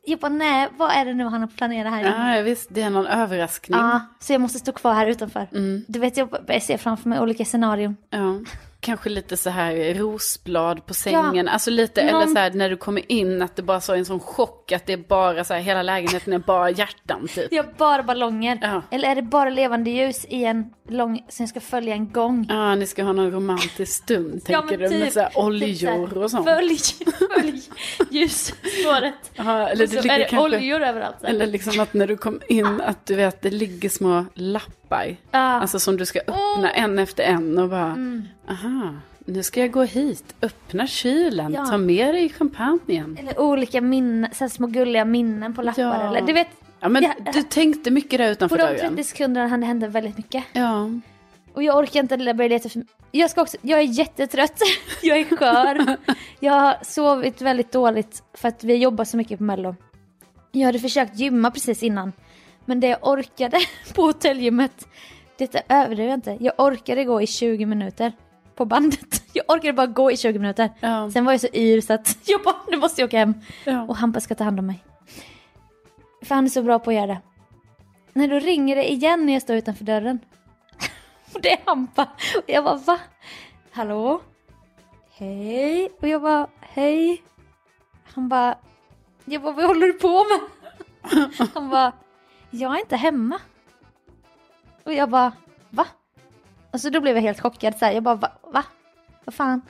jag 0.05 0.19
bara 0.19 0.29
nej, 0.29 0.69
vad 0.77 0.91
är 0.91 1.05
det 1.05 1.15
nu 1.15 1.25
han 1.25 1.41
har 1.41 1.49
planerat 1.49 1.93
här 1.93 2.01
inne? 2.01 2.37
Ja, 2.37 2.43
visst. 2.43 2.69
Det 2.71 2.83
är 2.83 2.91
någon 2.91 3.07
överraskning. 3.07 3.79
Ja, 3.79 4.01
så 4.21 4.33
jag 4.33 4.41
måste 4.41 4.59
stå 4.59 4.73
kvar 4.73 4.95
här 4.95 5.07
utanför. 5.07 5.49
Mm. 5.53 5.85
Du 5.89 5.99
vet, 5.99 6.17
jag 6.17 6.29
börjar 6.31 6.61
se 6.61 6.79
framför 6.79 7.09
mig 7.09 7.21
olika 7.21 7.45
scenarion. 7.45 7.97
Ja. 8.11 8.39
Kanske 8.85 9.09
lite 9.11 9.37
så 9.37 9.51
här 9.51 9.95
rosblad 9.95 10.87
på 10.87 10.95
sängen. 10.95 11.47
Ja. 11.47 11.53
Alltså 11.53 11.71
lite, 11.71 12.05
Någon- 12.05 12.15
eller 12.23 12.27
så 12.35 12.39
här 12.39 12.51
när 12.51 12.71
du 12.71 12.77
kommer 12.77 13.13
in 13.13 13.43
att 13.43 13.57
det 13.57 13.63
bara 13.63 13.81
så 13.81 13.93
är 13.93 13.97
en 13.97 14.05
sån 14.05 14.21
chock 14.21 14.73
att 14.73 14.87
det 14.87 14.93
är 14.93 14.97
bara 14.97 15.45
så 15.45 15.55
här, 15.55 15.61
hela 15.61 15.83
lägenheten 15.83 16.33
är 16.33 16.39
bara 16.39 16.71
hjärtan 16.71 17.29
typ. 17.35 17.55
Har 17.57 17.75
bara 17.79 18.03
ballonger. 18.03 18.59
Ja. 18.63 18.83
Eller 18.91 19.09
är 19.11 19.15
det 19.15 19.23
bara 19.23 19.51
levande 19.51 19.91
ljus 19.91 20.25
i 20.29 20.45
en 20.45 20.65
lång, 20.89 21.25
som 21.29 21.47
ska 21.49 21.61
följa 21.61 21.95
en 21.95 22.13
gång? 22.13 22.47
Ja, 22.49 22.75
ni 22.75 22.87
ska 22.87 23.03
ha 23.03 23.13
någon 23.13 23.31
romantisk 23.31 23.93
stund, 24.03 24.43
Ja, 24.49 24.61
tänker 24.61 24.79
du, 24.79 24.89
med 24.91 25.05
typ- 25.05 25.13
så 25.13 25.21
här 25.21 25.29
Typ 25.29 25.39
oljor 25.39 25.91
här, 26.07 26.19
och 26.19 26.31
sånt. 26.31 26.45
Följ, 26.49 26.79
följ 27.35 27.63
ljusspåret. 28.11 29.15
Ja, 29.37 29.69
eller 29.69 29.85
Och 29.85 29.91
så 29.91 30.01
det 30.01 30.09
är 30.09 30.19
det 30.19 30.25
kanske... 30.25 30.57
oljor 30.59 30.81
överallt. 30.83 31.17
så. 31.21 31.27
Eller 31.27 31.47
liksom 31.47 31.81
att 31.81 31.95
när 31.95 32.07
du 32.07 32.17
kom 32.17 32.41
in 32.49 32.81
att 32.81 33.07
du 33.07 33.15
vet 33.15 33.43
det 33.43 33.51
ligger 33.51 33.89
små 33.89 34.25
lappar. 34.35 34.71
Ja. 35.31 35.39
Alltså 35.39 35.79
som 35.79 35.97
du 35.97 36.07
ska 36.07 36.19
öppna 36.21 36.71
en 36.71 36.99
efter 36.99 37.23
en 37.25 37.59
och 37.59 37.69
bara, 37.69 37.97
aha, 38.49 38.95
nu 39.27 39.43
ska 39.43 39.61
jag 39.61 39.71
gå 39.71 39.83
hit, 39.83 40.35
öppna 40.43 40.87
kylen, 40.87 41.53
Ja. 41.53 41.67
ta 41.67 41.77
med 41.79 42.15
dig 42.15 42.29
champagnen. 42.29 43.17
Eller 43.21 43.41
olika 43.41 43.81
minnen, 43.81 44.31
så 44.35 44.49
små 44.49 44.67
gulliga 44.67 45.05
minnen 45.05 45.55
på 45.55 45.63
lappar. 45.63 45.83
Ja. 45.83 46.09
Eller 46.09 46.23
du 46.27 46.33
vet, 46.33 46.49
Ja, 46.81 46.89
men 46.89 47.03
Ja. 47.03 47.33
du 47.33 47.43
tänkte 47.43 47.91
mycket 47.91 48.19
där 48.19 48.27
På 48.27 48.33
utanför 48.33 48.57
de 48.59 48.63
dörren. 48.63 48.79
30 48.97 49.05
sekunderna 49.05 49.47
hann 49.49 49.61
det 49.61 49.67
hända 49.67 49.89
väldigt 49.89 50.17
mycket. 50.17 50.45
Ja. 50.53 50.91
Och 51.55 51.63
jag 51.63 51.79
orkar 51.79 52.01
inte 52.01 52.17
börja 52.35 52.49
leta 52.49 52.67
efter... 52.67 52.83
Jag 53.11 53.31
ska 53.31 53.43
också... 53.43 53.57
Jag 53.63 53.79
är 53.79 53.83
jättetrött. 53.83 54.59
jag 55.03 55.19
är 55.19 55.25
skör. 55.37 55.97
jag 56.41 56.53
har 56.53 56.77
sovit 56.83 57.41
väldigt 57.43 57.73
dåligt 57.73 58.23
för 58.35 58.49
att 58.49 58.65
vi 58.65 58.75
jobbar 58.77 59.05
så 59.05 59.17
mycket 59.17 59.39
på 59.39 59.45
mello. 59.45 59.77
Jag 60.53 60.67
hade 60.67 60.79
försökt 60.79 61.19
gymma 61.19 61.51
precis 61.51 61.83
innan. 61.83 62.13
Men 62.65 62.81
det 62.81 62.87
jag 62.87 62.99
orkade 63.09 63.59
på 63.95 64.03
hotellgymmet, 64.03 64.89
detta 65.39 65.61
överdriver 65.69 66.11
jag 66.11 66.17
inte. 66.17 66.37
Jag 66.41 66.55
orkade 66.59 67.05
gå 67.05 67.23
i 67.23 67.27
20 67.27 67.67
minuter 67.67 68.13
på 68.55 68.65
bandet. 68.65 69.23
Jag 69.33 69.51
orkade 69.51 69.73
bara 69.73 69.87
gå 69.87 70.11
i 70.11 70.17
20 70.17 70.39
minuter. 70.39 70.71
Ja. 70.81 71.11
Sen 71.11 71.25
var 71.25 71.33
jag 71.33 71.41
så 71.41 71.49
yr 71.53 71.81
så 71.81 71.93
att 71.93 72.19
jag 72.25 72.43
bara, 72.43 72.57
nu 72.71 72.77
måste 72.77 73.01
jag 73.01 73.09
åka 73.09 73.19
hem. 73.19 73.35
Ja. 73.65 73.83
Och 73.83 73.97
Hampa 73.97 74.21
ska 74.21 74.35
ta 74.35 74.45
hand 74.45 74.59
om 74.59 74.67
mig. 74.67 74.85
För 76.23 76.35
han 76.35 76.45
är 76.45 76.49
så 76.49 76.63
bra 76.63 76.79
på 76.79 76.91
att 76.91 76.97
göra 76.97 77.07
det. 77.07 77.21
När 78.13 78.29
då 78.29 78.39
ringer 78.39 78.77
det 78.77 78.93
igen 78.93 79.27
när 79.27 79.33
jag 79.33 79.43
står 79.43 79.57
utanför 79.57 79.85
dörren. 79.85 80.19
Och 81.35 81.41
det 81.41 81.53
är 81.53 81.59
Hampa. 81.67 82.09
Och 82.37 82.43
jag 82.47 82.65
bara 82.65 82.77
va? 82.77 82.99
Hallå? 83.71 84.21
Hej? 85.11 85.91
Och 86.01 86.09
jag 86.09 86.23
bara 86.23 86.47
hej? 86.61 87.23
Han 88.15 88.29
bara 88.29 88.59
jag 89.25 89.43
bara 89.43 89.53
vad 89.53 89.65
håller 89.65 89.87
du 89.87 89.93
på 89.93 90.25
med? 90.25 90.41
Han 91.55 91.71
bara 91.71 91.93
jag 92.55 92.75
är 92.75 92.81
inte 92.81 92.97
hemma. 92.97 93.41
Och 94.85 94.93
jag 94.93 95.11
bara 95.11 95.33
va? 95.71 95.87
Och 96.71 96.81
så 96.81 96.91
då 96.91 97.01
blev 97.01 97.17
jag 97.17 97.23
helt 97.23 97.41
chockad 97.41 97.79
så 97.79 97.85
här. 97.85 97.93
Jag 97.93 98.03
bara 98.03 98.15
va? 98.15 98.33
va? 98.43 98.65
Vad 99.25 99.35
fan? 99.35 99.63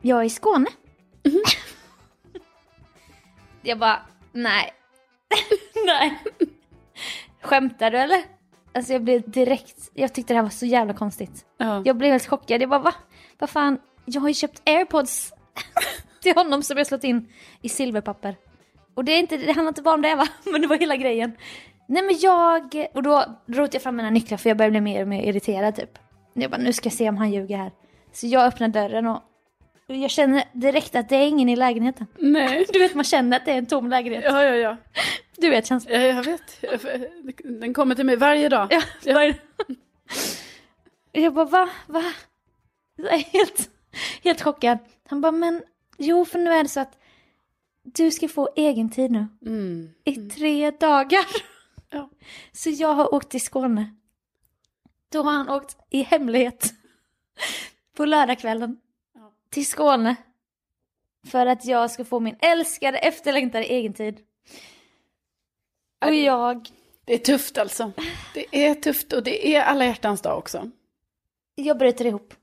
Jag 0.00 0.20
är 0.20 0.24
i 0.24 0.30
Skåne. 0.30 0.66
jag 3.62 3.78
bara 3.78 4.02
nej. 4.32 4.72
nej. 5.86 6.18
Skämtar 7.42 7.90
du 7.90 7.98
eller? 7.98 8.22
Alltså 8.72 8.92
jag 8.92 9.02
blev 9.02 9.30
direkt, 9.30 9.90
jag 9.94 10.14
tyckte 10.14 10.32
det 10.32 10.36
här 10.36 10.42
var 10.42 10.50
så 10.50 10.66
jävla 10.66 10.94
konstigt. 10.94 11.44
Ja. 11.56 11.82
Jag 11.84 11.96
blev 11.96 12.12
helt 12.12 12.26
chockad, 12.26 12.62
jag 12.62 12.70
bara 12.70 12.80
va? 12.80 12.94
Vad 13.38 13.50
fan, 13.50 13.78
jag 14.04 14.20
har 14.20 14.28
ju 14.28 14.34
köpt 14.34 14.68
airpods 14.68 15.32
till 16.22 16.34
honom 16.34 16.62
som 16.62 16.76
jag 16.76 16.86
slått 16.86 17.04
in 17.04 17.32
i 17.62 17.68
silverpapper. 17.68 18.36
Och 18.94 19.04
det, 19.04 19.12
är 19.12 19.18
inte, 19.18 19.36
det 19.36 19.52
handlar 19.52 19.68
inte 19.68 19.82
bara 19.82 19.94
om 19.94 20.02
det 20.02 20.14
va, 20.14 20.28
men 20.44 20.60
det 20.60 20.66
var 20.66 20.76
hela 20.76 20.96
grejen. 20.96 21.36
Nej 21.90 22.02
men 22.02 22.18
jag, 22.18 22.86
och 22.94 23.02
då 23.02 23.24
drog 23.46 23.74
jag 23.74 23.82
fram 23.82 23.96
mina 23.96 24.10
nycklar 24.10 24.38
för 24.38 24.50
jag 24.50 24.56
började 24.56 24.70
bli 24.70 24.80
mer 24.80 25.02
och 25.02 25.08
mer 25.08 25.22
irriterad 25.22 25.76
typ. 25.76 25.98
Jag 26.32 26.50
bara 26.50 26.60
nu 26.60 26.72
ska 26.72 26.86
jag 26.86 26.92
se 26.92 27.08
om 27.08 27.16
han 27.16 27.32
ljuger 27.32 27.56
här. 27.56 27.72
Så 28.12 28.26
jag 28.26 28.46
öppnar 28.46 28.68
dörren 28.68 29.06
och 29.06 29.22
jag 29.86 30.10
känner 30.10 30.44
direkt 30.52 30.94
att 30.94 31.08
det 31.08 31.16
är 31.16 31.26
ingen 31.26 31.48
i 31.48 31.56
lägenheten. 31.56 32.06
Nej. 32.18 32.66
Du 32.72 32.78
vet 32.78 32.94
man 32.94 33.04
känner 33.04 33.36
att 33.36 33.44
det 33.44 33.52
är 33.52 33.58
en 33.58 33.66
tom 33.66 33.90
lägenhet. 33.90 34.24
Ja, 34.26 34.44
ja, 34.44 34.54
ja. 34.54 34.76
Du 35.36 35.50
vet 35.50 35.66
känslan. 35.66 36.00
Ja, 36.00 36.06
jag 36.06 36.24
vet. 36.24 36.64
Den 37.60 37.74
kommer 37.74 37.94
till 37.94 38.06
mig 38.06 38.16
varje 38.16 38.48
dag. 38.48 38.68
Ja, 38.70 38.82
det? 39.02 39.34
Jag 41.20 41.34
bara 41.34 41.44
va? 41.44 41.68
Va? 41.86 42.04
Jag 42.96 43.14
är 43.14 43.18
helt, 43.18 43.70
helt 44.22 44.42
chockad. 44.42 44.78
Han 45.08 45.20
bara 45.20 45.32
men 45.32 45.62
jo 45.98 46.24
för 46.24 46.38
nu 46.38 46.52
är 46.52 46.62
det 46.62 46.68
så 46.68 46.80
att 46.80 46.98
du 47.82 48.10
ska 48.10 48.28
få 48.28 48.48
egen 48.56 48.90
tid 48.90 49.10
nu. 49.10 49.26
Mm. 49.46 49.90
I 50.04 50.16
tre 50.16 50.70
dagar. 50.70 51.26
Ja. 51.90 52.10
Så 52.52 52.70
jag 52.70 52.94
har 52.94 53.14
åkt 53.14 53.30
till 53.30 53.40
Skåne. 53.40 53.96
Då 55.12 55.22
har 55.22 55.32
han 55.32 55.48
åkt 55.48 55.76
i 55.90 56.02
hemlighet. 56.02 56.74
På 57.96 58.04
lördagskvällen. 58.04 58.80
Ja. 59.14 59.32
Till 59.50 59.66
Skåne. 59.66 60.16
För 61.26 61.46
att 61.46 61.64
jag 61.64 61.90
ska 61.90 62.04
få 62.04 62.20
min 62.20 62.36
älskade 62.40 62.98
efterlängtade 62.98 63.64
egen 63.64 63.94
tid. 63.94 64.20
Och 66.04 66.14
jag, 66.14 66.68
Det 67.04 67.14
är 67.14 67.18
tufft 67.18 67.58
alltså. 67.58 67.92
Det 68.34 68.46
är 68.66 68.74
tufft 68.74 69.12
och 69.12 69.22
det 69.22 69.54
är 69.56 69.62
alla 69.62 69.84
hjärtans 69.84 70.20
dag 70.20 70.38
också. 70.38 70.70
jag 71.54 71.78
bryter 71.78 72.06
ihop. 72.06 72.34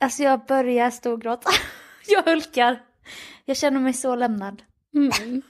Alltså 0.00 0.22
jag 0.22 0.46
börjar 0.46 0.90
storgråta. 0.90 1.50
Jag 2.10 2.22
hulkar. 2.22 2.82
Jag 3.44 3.56
känner 3.56 3.80
mig 3.80 3.92
så 3.92 4.14
lämnad. 4.14 4.62
Mm. 4.94 5.10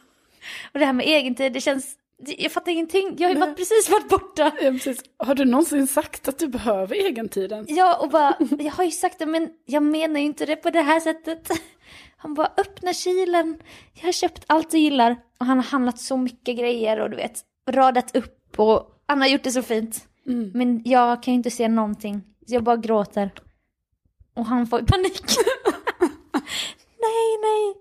Och 0.72 0.78
det 0.78 0.84
här 0.86 0.92
med 0.92 1.06
egen 1.06 1.34
tid, 1.34 1.52
det 1.52 1.60
känns... 1.60 1.97
Jag 2.26 2.52
fattar 2.52 2.72
ingenting. 2.72 3.16
Jag 3.18 3.28
har 3.28 3.34
ju 3.34 3.40
varit, 3.40 3.56
precis 3.56 3.90
varit 3.90 4.08
borta. 4.08 4.52
Ja, 4.60 4.70
precis. 4.70 5.02
Har 5.16 5.34
du 5.34 5.44
någonsin 5.44 5.86
sagt 5.86 6.28
att 6.28 6.38
du 6.38 6.48
behöver 6.48 6.96
egentiden? 6.96 7.66
Ja, 7.68 7.98
och 8.02 8.10
bara, 8.10 8.36
jag 8.58 8.72
har 8.72 8.84
ju 8.84 8.90
sagt 8.90 9.18
det 9.18 9.26
men 9.26 9.50
jag 9.64 9.82
menar 9.82 10.20
ju 10.20 10.26
inte 10.26 10.46
det 10.46 10.56
på 10.56 10.70
det 10.70 10.82
här 10.82 11.00
sättet. 11.00 11.48
Han 12.16 12.34
bara 12.34 12.52
öppna 12.56 12.92
kylen, 12.92 13.58
jag 13.94 14.02
har 14.02 14.12
köpt 14.12 14.44
allt 14.46 14.70
du 14.70 14.78
gillar. 14.78 15.16
Och 15.40 15.46
han 15.46 15.56
har 15.58 15.64
handlat 15.64 15.98
så 15.98 16.16
mycket 16.16 16.58
grejer 16.58 17.00
och 17.00 17.10
du 17.10 17.16
vet, 17.16 17.40
radat 17.70 18.16
upp 18.16 18.58
och 18.58 19.02
han 19.06 19.20
har 19.20 19.28
gjort 19.28 19.42
det 19.42 19.50
så 19.50 19.62
fint. 19.62 20.08
Mm. 20.26 20.50
Men 20.54 20.82
jag 20.84 21.22
kan 21.22 21.34
ju 21.34 21.36
inte 21.36 21.50
se 21.50 21.68
någonting, 21.68 22.22
jag 22.46 22.62
bara 22.62 22.76
gråter. 22.76 23.30
Och 24.34 24.46
han 24.46 24.66
får 24.66 24.78
panik. 24.78 25.22
nej, 27.04 27.38
nej. 27.42 27.74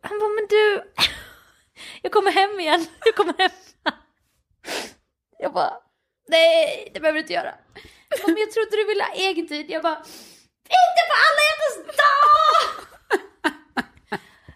Han 0.00 0.18
bara, 0.18 0.28
men 0.28 0.46
du, 0.48 0.82
jag 2.02 2.12
kommer 2.12 2.30
hem 2.32 2.60
igen, 2.60 2.86
jag 3.04 3.14
kommer 3.14 3.34
hem. 3.38 3.50
Jag 5.38 5.52
bara, 5.52 5.72
nej, 6.28 6.90
det 6.94 7.00
behöver 7.00 7.16
du 7.18 7.20
inte 7.20 7.32
göra. 7.32 7.54
Bara, 8.10 8.26
Men 8.26 8.36
jag 8.36 8.50
trodde 8.50 8.76
du 8.76 8.84
ville 8.84 9.04
ha 9.04 9.12
egen 9.12 9.48
tid. 9.48 9.70
Jag 9.70 9.82
bara, 9.82 9.96
inte 9.96 11.02
på 11.10 11.14
alla 11.26 11.42
hjärtans 11.48 11.96
dag! 11.96 12.86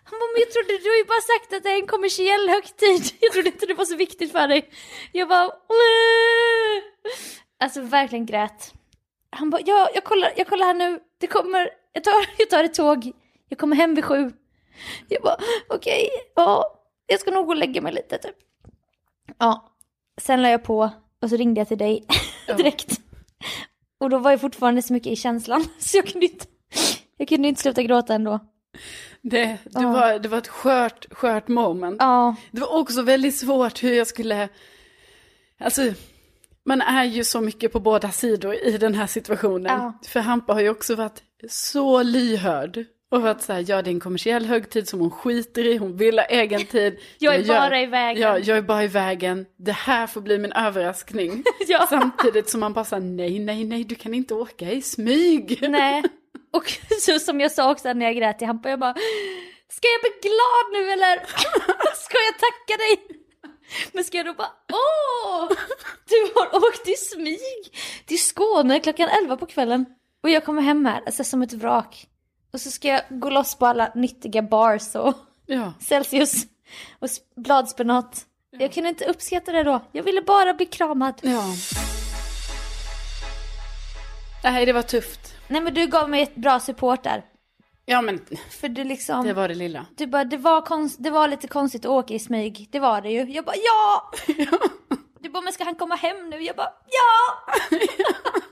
Han 0.05 0.18
bara, 0.20 0.31
men 0.33 0.40
jag 0.40 0.50
trodde 0.50 0.79
du 0.79 0.88
har 0.88 0.96
ju 0.96 1.05
bara 1.05 1.20
sagt 1.20 1.53
att 1.53 1.62
det 1.62 1.70
är 1.70 1.76
en 1.76 1.87
kommersiell 1.87 2.48
högtid. 2.48 3.03
Jag 3.20 3.33
trodde 3.33 3.48
inte 3.48 3.66
det 3.66 3.74
var 3.74 3.85
så 3.85 3.96
viktigt 3.96 4.33
för 4.33 4.48
dig. 4.48 4.70
Jag 5.12 5.29
bara, 5.29 5.46
"Åh." 5.46 6.83
Alltså 7.61 7.81
verkligen 7.81 8.26
grät. 8.26 8.72
Han 9.31 9.50
bara, 9.50 9.61
ja, 9.64 9.90
jag 9.94 10.05
kollar, 10.05 10.33
jag 10.37 10.46
kollar 10.46 10.66
här 10.66 10.74
nu. 10.74 11.00
Det 11.20 11.26
kommer, 11.26 11.70
jag 11.92 12.05
tar, 12.05 12.26
jag 12.38 12.50
tar 12.50 12.64
ett 12.64 12.74
tåg. 12.74 13.12
Jag 13.48 13.59
kommer 13.59 13.76
hem 13.76 13.94
vid 13.94 14.05
sju. 14.05 14.33
Jag 15.09 15.22
bara, 15.22 15.37
okej, 15.68 16.11
ja, 16.35 16.79
jag 17.11 17.20
ska 17.20 17.31
nog 17.31 17.46
gå 17.46 17.53
och 17.53 17.57
lägga 17.57 17.81
mig 17.81 17.92
lite 17.92 18.18
typ. 18.18 18.37
Ja, 19.38 19.73
sen 20.20 20.42
la 20.42 20.49
jag 20.51 20.62
på 20.64 20.90
och 21.23 21.31
så 21.31 21.37
ringde 21.37 21.61
jag 21.61 21.68
till 21.68 21.79
dig 21.79 22.05
direkt. 22.57 23.01
Och 23.99 24.11
då 24.11 24.18
var 24.18 24.31
jag 24.31 24.40
fortfarande 24.40 24.83
så 24.83 24.92
mycket 24.92 25.12
i 25.12 25.16
känslan 25.16 25.64
så 25.79 25.96
jag 25.96 26.07
kunde 26.07 26.27
inte, 26.27 26.46
jag 27.16 27.29
kunde 27.29 27.49
inte 27.49 27.61
sluta 27.62 27.83
gråta 27.83 28.14
ändå. 28.14 28.38
Det, 29.23 29.44
det, 29.44 29.59
Ja. 29.70 29.92
var, 29.92 30.18
det 30.18 30.29
var 30.29 30.38
ett 30.38 30.49
skört, 30.49 31.07
skört 31.14 31.49
moment. 31.49 31.96
Ja, 31.99 32.35
Det 32.51 32.61
var 32.61 32.79
också 32.81 33.03
väldigt 33.03 33.37
svårt 33.37 33.83
hur 33.83 33.92
jag 33.94 34.07
skulle... 34.07 34.49
Alltså, 35.59 35.83
man 36.64 36.81
är 36.81 37.05
ju 37.05 37.25
så 37.25 37.40
mycket 37.40 37.73
på 37.73 37.81
båda 37.81 38.11
sidor 38.11 38.55
i 38.55 38.79
den 38.79 38.94
här 38.94 39.07
situationen. 39.07 39.73
Ja. 39.81 39.99
För 40.09 40.20
Hampa 40.20 40.53
har 40.53 40.61
ju 40.61 40.70
också 40.70 40.94
varit 40.94 41.23
så 41.51 42.03
lyhörd. 42.03 42.85
Och 43.11 43.23
varit 43.23 43.42
så 43.42 43.53
här, 43.53 43.64
ja 43.68 43.83
det 43.83 43.90
är 43.90 43.92
en 43.92 44.01
kommersiell 44.01 44.46
högtid 44.46 44.88
som 44.88 45.01
hon 45.01 45.11
skiter 45.11 45.66
i, 45.66 45.77
hon 45.77 45.96
vill 45.96 46.18
ha 46.18 46.25
egen 46.27 46.66
tid. 46.66 46.99
Jag 47.18 47.35
är 47.35 47.38
gör- 47.38 47.61
bara 47.61 47.81
i 47.81 47.87
vägen. 47.87 48.23
Ja, 48.23 48.38
jag 48.38 48.59
är 48.59 48.62
bara 48.62 48.85
i 48.85 48.88
vägen. 48.88 49.46
Det 49.59 49.73
här 49.73 50.07
får 50.07 50.20
bli 50.20 50.38
min 50.38 50.53
överraskning. 50.53 51.44
Ja. 51.66 51.87
Samtidigt 51.90 52.49
som 52.51 52.61
man 52.61 52.73
bara 52.73 52.85
säger 52.85 53.03
nej, 53.03 53.38
nej, 53.38 53.64
nej, 53.64 53.85
du 53.85 53.94
kan 53.94 54.14
inte 54.14 54.35
åka 54.35 54.70
i 54.73 54.83
smyg. 54.83 55.59
nej. 55.70 56.03
Och 56.53 56.73
så 57.01 57.18
som 57.18 57.40
jag 57.40 57.53
sa 57.53 57.70
också 57.73 57.92
när 57.92 58.07
jag 58.07 58.16
grät 58.16 58.38
till 58.38 58.46
Hampa, 58.46 58.70
jag 58.70 58.79
bara 58.81 58.94
Ska 59.68 59.88
jag 59.88 60.01
bli 60.01 60.31
glad 60.31 60.66
nu 60.85 60.90
eller? 60.92 61.16
Ska 61.94 62.16
jag 62.18 62.35
tacka 62.38 62.77
dig? 62.79 63.18
Men 63.92 64.05
ska 64.05 64.16
jag 64.16 64.27
då 64.27 64.35
bara 64.35 64.53
åh! 64.73 65.49
Du 66.09 66.33
har 66.35 66.57
åkt 66.68 66.88
i 66.88 66.94
smyg 66.94 67.79
till 68.07 68.18
Skåne 68.23 68.81
klockan 68.81 69.09
11 69.23 69.37
på 69.37 69.46
kvällen. 69.46 69.87
Och 70.23 70.31
jag 70.31 70.44
kommer 70.44 70.62
hem 70.62 70.87
här, 70.87 71.03
alltså 71.07 71.25
som 71.25 71.42
ett 71.42 71.53
vrak. 71.53 72.07
Och 72.52 72.60
så 72.60 72.70
ska 72.70 72.88
jag 72.88 73.02
gå 73.08 73.30
loss 73.30 73.54
på 73.54 73.66
alla 73.66 73.92
nyttiga 73.94 74.42
bars 74.42 74.94
och 74.94 75.14
Ja, 75.46 75.72
Celsius 75.80 76.42
och 76.98 77.08
bladspenat. 77.36 78.26
Jag 78.50 78.72
kunde 78.72 78.88
inte 78.88 79.04
uppskatta 79.04 79.52
det 79.52 79.62
då. 79.62 79.80
Jag 79.92 80.02
ville 80.02 80.22
bara 80.22 80.54
bli 80.54 80.66
kramad. 80.66 81.14
ja. 81.22 81.44
Nej, 84.44 84.66
det 84.66 84.72
var 84.72 84.82
tufft. 84.82 85.34
Nej 85.48 85.60
men 85.60 85.74
du 85.74 85.86
gav 85.86 86.10
mig 86.10 86.22
ett 86.22 86.34
bra 86.34 86.60
support 86.60 87.02
där. 87.02 87.24
Ja, 87.86 88.02
men 88.02 88.20
För 88.60 88.68
du 88.68 88.84
liksom... 88.84 89.26
det 89.26 89.32
var 89.32 89.48
det 89.48 89.54
lilla. 89.54 89.86
Du 89.96 90.06
bara, 90.06 90.24
det 90.24 90.36
var, 90.36 90.60
konst, 90.60 90.96
det 90.98 91.10
var 91.10 91.28
lite 91.28 91.48
konstigt 91.48 91.84
att 91.84 91.90
åka 91.90 92.14
i 92.14 92.18
smyg. 92.18 92.68
Det 92.72 92.80
var 92.80 93.00
det 93.00 93.10
ju. 93.10 93.32
Jag 93.32 93.44
bara, 93.44 93.56
ja! 93.56 94.10
Du 95.22 95.28
bara, 95.28 95.40
men 95.42 95.52
ska 95.52 95.64
han 95.64 95.74
komma 95.74 95.94
hem 95.94 96.30
nu? 96.30 96.42
Jag 96.42 96.56
bara, 96.56 96.72
ja! 96.90 97.78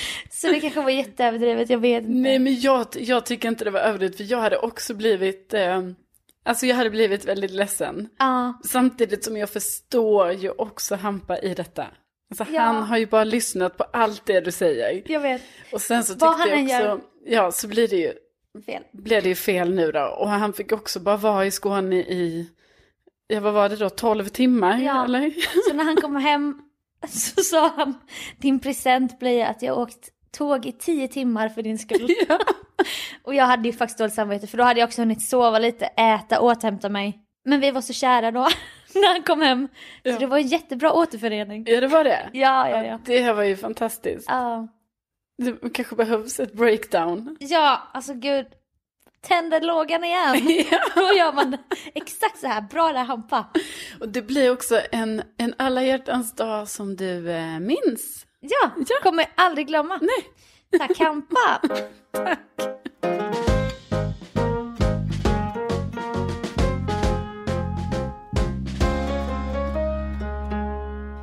Så 0.30 0.46
det 0.48 0.60
kanske 0.60 0.80
var 0.80 0.90
jätteöverdrivet, 0.90 1.70
jag 1.70 1.78
vet 1.78 2.02
inte. 2.04 2.14
Nej, 2.14 2.38
men 2.38 2.60
jag, 2.60 2.86
jag 2.96 3.26
tycker 3.26 3.48
inte 3.48 3.64
det 3.64 3.70
var 3.70 3.80
överdrivet, 3.80 4.16
för 4.16 4.24
jag 4.24 4.38
hade 4.38 4.58
också 4.58 4.94
blivit, 4.94 5.54
eh, 5.54 5.82
alltså 6.44 6.66
jag 6.66 6.76
hade 6.76 6.90
blivit 6.90 7.24
väldigt 7.24 7.50
ledsen. 7.50 8.08
Ja, 8.18 8.60
Samtidigt 8.64 9.24
som 9.24 9.36
jag 9.36 9.50
förstår 9.50 10.32
ju 10.32 10.50
också 10.50 10.94
Hampa 10.94 11.38
i 11.38 11.54
detta. 11.54 11.86
Alltså 12.30 12.44
Ja. 12.54 12.60
han 12.60 12.82
har 12.82 12.98
ju 12.98 13.06
bara 13.06 13.24
lyssnat 13.24 13.76
på 13.76 13.84
allt 13.84 14.26
det 14.26 14.40
du 14.40 14.52
säger. 14.52 15.02
jag 15.06 15.20
vet. 15.20 15.42
Och 15.72 15.80
sen 15.80 16.04
så 16.04 16.12
tyckte 16.12 16.26
jag 16.68 16.94
också, 16.94 17.06
ja 17.26 17.52
så 17.52 17.68
blir 17.68 17.88
det 17.88 17.96
ju, 17.96 18.12
Fel. 18.66 18.82
blev 18.92 19.22
det 19.22 19.28
ju 19.28 19.34
fel 19.34 19.74
nu 19.74 19.92
då. 19.92 20.04
Och 20.04 20.28
han 20.28 20.52
fick 20.52 20.72
också 20.72 21.00
bara 21.00 21.16
vara 21.16 21.46
i 21.46 21.50
Skåne 21.50 21.96
i, 21.96 22.50
Ja, 23.28 23.40
vad 23.40 23.52
var 23.54 23.68
det 23.68 23.76
då? 23.76 23.90
12 23.90 24.28
timmar? 24.28 24.78
Ja. 24.78 25.04
Eller? 25.04 25.34
Så 25.68 25.74
när 25.76 25.84
han 25.84 25.96
kom 25.96 26.16
hem 26.16 26.62
så 27.08 27.42
sa 27.42 27.68
han, 27.76 27.94
din 28.38 28.60
present 28.60 29.18
blir 29.18 29.44
att 29.44 29.62
jag 29.62 29.78
åkt 29.78 30.08
tåg 30.38 30.66
i 30.66 30.72
tio 30.72 31.08
timmar 31.08 31.48
för 31.48 31.62
din 31.62 31.78
skull. 31.78 32.10
Ja. 32.28 32.38
Och 33.22 33.34
jag 33.34 33.44
hade 33.44 33.68
ju 33.68 33.72
faktiskt 33.72 33.98
dåligt 33.98 34.14
samvete 34.14 34.46
för 34.46 34.58
då 34.58 34.64
hade 34.64 34.80
jag 34.80 34.86
också 34.86 35.02
hunnit 35.02 35.22
sova 35.28 35.58
lite, 35.58 35.86
äta, 35.86 36.40
återhämta 36.40 36.88
mig. 36.88 37.18
Men 37.44 37.60
vi 37.60 37.70
var 37.70 37.80
så 37.80 37.92
kära 37.92 38.30
då, 38.30 38.40
när 38.94 39.12
han 39.12 39.22
kom 39.22 39.40
hem. 39.42 39.68
Så 40.02 40.08
Ja. 40.10 40.18
det 40.18 40.26
var 40.26 40.36
en 40.38 40.46
jättebra 40.46 40.92
återförening. 40.92 41.64
ja, 41.68 41.80
det 41.80 41.88
var 41.88 42.04
det. 42.04 42.30
Ja, 42.32 42.70
ja, 42.70 42.84
ja. 42.84 42.98
Det 43.04 43.20
här 43.22 43.32
var 43.34 43.42
ju 43.42 43.56
fantastiskt. 43.56 44.24
Ja, 44.28 44.68
Det 45.42 45.72
kanske 45.74 45.96
behövs 45.96 46.40
ett 46.40 46.52
breakdown. 46.52 47.36
ja 47.40 47.82
alltså 47.92 48.14
gud. 48.14 48.46
Tänder 49.26 49.60
lågan 49.60 50.04
igen. 50.04 50.66
Ja. 50.70 50.78
Då 50.94 51.12
gör 51.18 51.32
man 51.32 51.56
exakt 51.94 52.38
så 52.40 52.46
här. 52.46 52.60
Bra 52.60 52.92
där 52.92 53.04
Hampa. 53.04 53.46
Och 54.00 54.08
det 54.08 54.22
blir 54.22 54.52
också 54.52 54.80
en, 54.92 55.22
en 55.38 55.54
alla 55.58 55.82
hjärtans 55.82 56.34
dag 56.34 56.68
som 56.68 56.96
du 56.96 57.30
eh, 57.30 57.58
minns. 57.60 58.26
Ja, 58.40 58.70
Ja. 58.88 58.96
kommer 59.02 59.26
aldrig 59.34 59.66
glömma. 59.66 59.98
Nej. 60.02 60.26
Tack 60.80 60.98
Hampa. 60.98 61.60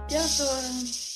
Ja, 0.10 0.20
så... 0.20 0.44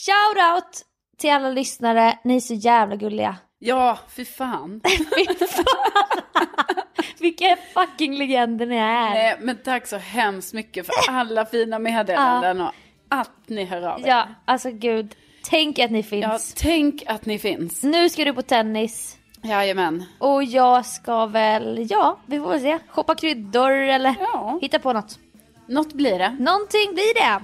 Shout 0.06 0.38
out 0.56 0.82
till 1.18 1.32
alla 1.32 1.50
lyssnare. 1.50 2.20
Ni 2.24 2.36
är 2.36 2.40
så 2.40 2.54
jävla 2.54 2.96
gulliga. 2.96 3.36
ja, 3.60 4.00
fy 4.16 4.26
fan. 4.26 4.82
Fy 4.88 5.46
fan. 5.48 6.77
Vilka 7.20 7.58
fucking 7.74 8.18
legender 8.18 8.66
ni 8.66 8.76
är. 8.76 9.10
Nej, 9.10 9.36
men 9.40 9.58
tack 9.64 9.88
så 9.88 9.98
hemskt 9.98 10.54
mycket 10.54 10.86
för 10.86 10.94
alla 11.12 11.46
fina 11.46 11.80
meddelanden 11.80 12.62
och 12.62 12.72
att 13.10 13.32
ni 13.46 13.66
hör 13.66 13.82
av 13.82 14.02
er. 14.02 14.08
Ja, 14.08 14.28
alltså 14.46 14.72
gud. 14.72 15.16
Tänk 15.50 15.80
att 15.80 15.92
ni 15.92 16.04
finns. 16.04 16.24
Ja, 16.24 16.40
tänk 16.70 17.04
att 17.08 17.26
ni 17.26 17.40
finns. 17.40 17.84
Nu 17.84 18.10
ska 18.10 18.26
du 18.26 18.34
på 18.34 18.42
tennis. 18.42 19.18
Jajamän. 19.42 20.04
Och 20.20 20.44
jag 20.44 20.86
ska 20.86 21.26
väl, 21.26 21.88
ja, 21.90 22.18
vi 22.26 22.40
får 22.40 22.50
väl 22.50 22.62
se. 22.62 22.80
Shoppa 22.88 23.16
kryddor 23.16 23.72
eller 23.72 24.16
Ja. 24.20 24.60
hitta 24.62 24.80
på 24.80 24.94
något. 24.94 25.20
Något 25.66 25.94
blir 25.94 26.20
det. 26.20 26.30
Någonting 26.40 26.94
blir 26.94 27.14
det. 27.14 27.44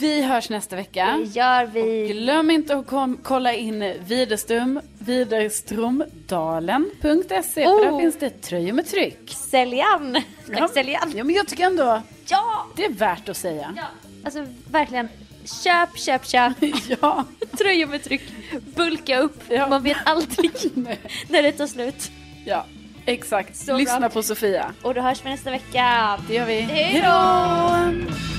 Vi 0.00 0.22
hörs 0.22 0.50
nästa 0.50 0.76
vecka. 0.76 1.06
Det 1.18 1.24
gör 1.40 1.66
vi. 1.66 2.08
Glöm 2.12 2.50
inte 2.50 2.76
att 2.76 2.86
kom, 2.86 3.18
kolla 3.22 3.52
in 3.54 3.94
Widerström, 4.06 4.80
widerstromdalen.se 4.98 7.64
för 7.64 7.84
där 7.84 7.90
Oh. 7.92 8.00
finns 8.00 8.18
det 8.18 8.30
tröjor 8.30 8.72
med 8.72 8.86
tryck. 8.88 9.30
Säljan. 9.50 10.22
Ja. 10.56 10.68
Säljan. 10.74 11.12
Ja, 11.16 11.24
men 11.24 11.34
jag 11.34 11.48
tycker 11.48 11.64
ändå 11.66 12.02
Ja. 12.26 12.66
det 12.76 12.84
är 12.84 12.92
värt 12.92 13.28
att 13.28 13.36
säga. 13.36 13.72
ja. 13.76 13.82
Alltså 14.24 14.46
verkligen. 14.70 15.08
Köp, 15.64 15.98
köp, 15.98 16.26
köp. 16.26 16.52
Ja. 17.00 17.24
Tröjor 17.58 17.86
med 17.86 18.04
tryck. 18.04 18.22
Bulka 18.76 19.18
upp. 19.18 19.42
Ja. 19.48 19.68
Man 19.68 19.82
vet 19.82 19.96
aldrig 20.04 20.50
när 21.28 21.42
det 21.42 21.52
tar 21.52 21.66
slut. 21.66 22.10
ja, 22.44 22.64
exakt. 23.06 23.56
Så 23.56 23.76
Lyssna 23.76 24.00
bra. 24.00 24.08
på 24.08 24.22
Sofia. 24.22 24.72
Och 24.82 24.94
då 24.94 25.00
hörs 25.00 25.24
vi 25.24 25.30
nästa 25.30 25.50
vecka. 25.50 26.18
Det 26.28 26.34
gör 26.34 26.44
vi. 26.46 26.60
Hej 26.60 27.00
då! 27.04 28.37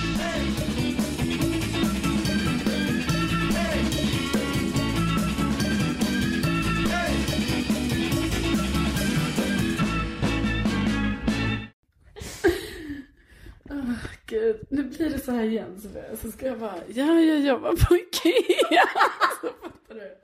Så 15.29 15.35
här 15.35 15.43
igen 15.43 15.81
Sofia. 15.81 16.03
Så 16.21 16.31
ska 16.31 16.45
jag 16.45 16.59
bara, 16.59 16.75
ja, 16.93 17.13
jag 17.13 17.39
jobbar 17.39 17.69
på 17.87 17.95
Ikea. 17.95 18.83
Så 19.41 19.47
fattar 19.47 19.95
du. 19.95 20.17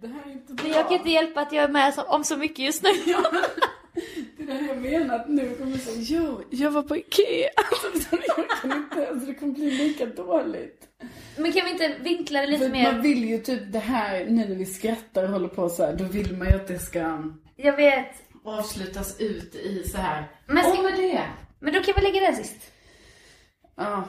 Det 0.00 0.06
här 0.08 0.22
är 0.26 0.32
inte 0.32 0.52
bra. 0.52 0.64
Men 0.64 0.72
jag 0.76 0.88
kan 0.88 0.96
inte 0.96 1.10
hjälpa 1.10 1.40
att 1.40 1.52
jag 1.52 1.64
är 1.64 1.68
med 1.68 1.94
så- 1.94 2.02
om 2.02 2.24
så 2.24 2.36
mycket 2.36 2.58
just 2.58 2.82
nu. 2.82 2.90
Det 4.36 4.42
är 4.42 4.46
det 4.46 4.66
jag 4.66 4.76
menar 4.78 5.14
att 5.16 5.28
nu 5.28 5.54
kommer 5.54 5.70
jag 5.70 5.80
säga, 5.80 5.96
jo, 6.00 6.42
jag 6.50 6.70
var 6.70 6.82
på 6.82 6.96
Ikea. 6.96 7.48
Alltså, 7.56 8.00
så 8.10 8.16
jag 8.36 8.48
kan 8.60 8.72
inte, 8.72 9.08
alltså 9.08 9.26
det 9.26 9.34
kommer 9.34 9.52
bli 9.52 9.70
lika 9.70 10.06
dåligt. 10.06 10.88
Men 11.36 11.52
kan 11.52 11.64
vi 11.64 11.70
inte 11.70 11.96
vinkla 12.00 12.40
det 12.40 12.46
lite 12.46 12.64
För 12.64 12.70
mer? 12.72 12.92
man 12.92 13.02
vill 13.02 13.24
ju 13.24 13.38
typ 13.38 13.72
det 13.72 13.78
här, 13.78 14.24
nu 14.24 14.48
när 14.48 14.54
vi 14.56 14.66
skrattar 14.66 15.22
och 15.24 15.28
håller 15.30 15.48
på 15.48 15.68
så 15.68 15.84
här, 15.84 15.92
då 15.96 16.04
vill 16.04 16.36
man 16.36 16.48
ju 16.48 16.54
att 16.54 16.66
det 16.68 16.78
ska 16.78 17.22
Jag 17.56 17.76
vet. 17.76 18.14
avslutas 18.44 19.20
ut 19.20 19.54
i 19.54 19.88
så 19.88 19.96
här. 19.98 20.24
Men 20.46 20.64
ska- 20.64 20.82
vad 20.82 20.92
är 20.92 20.96
det? 21.02 21.22
Men 21.60 21.72
då 21.74 21.80
kan 21.82 21.94
vi 21.96 22.02
lägga 22.02 22.20
den 22.20 22.36
sist. 22.36 22.56
Ja, 23.76 24.04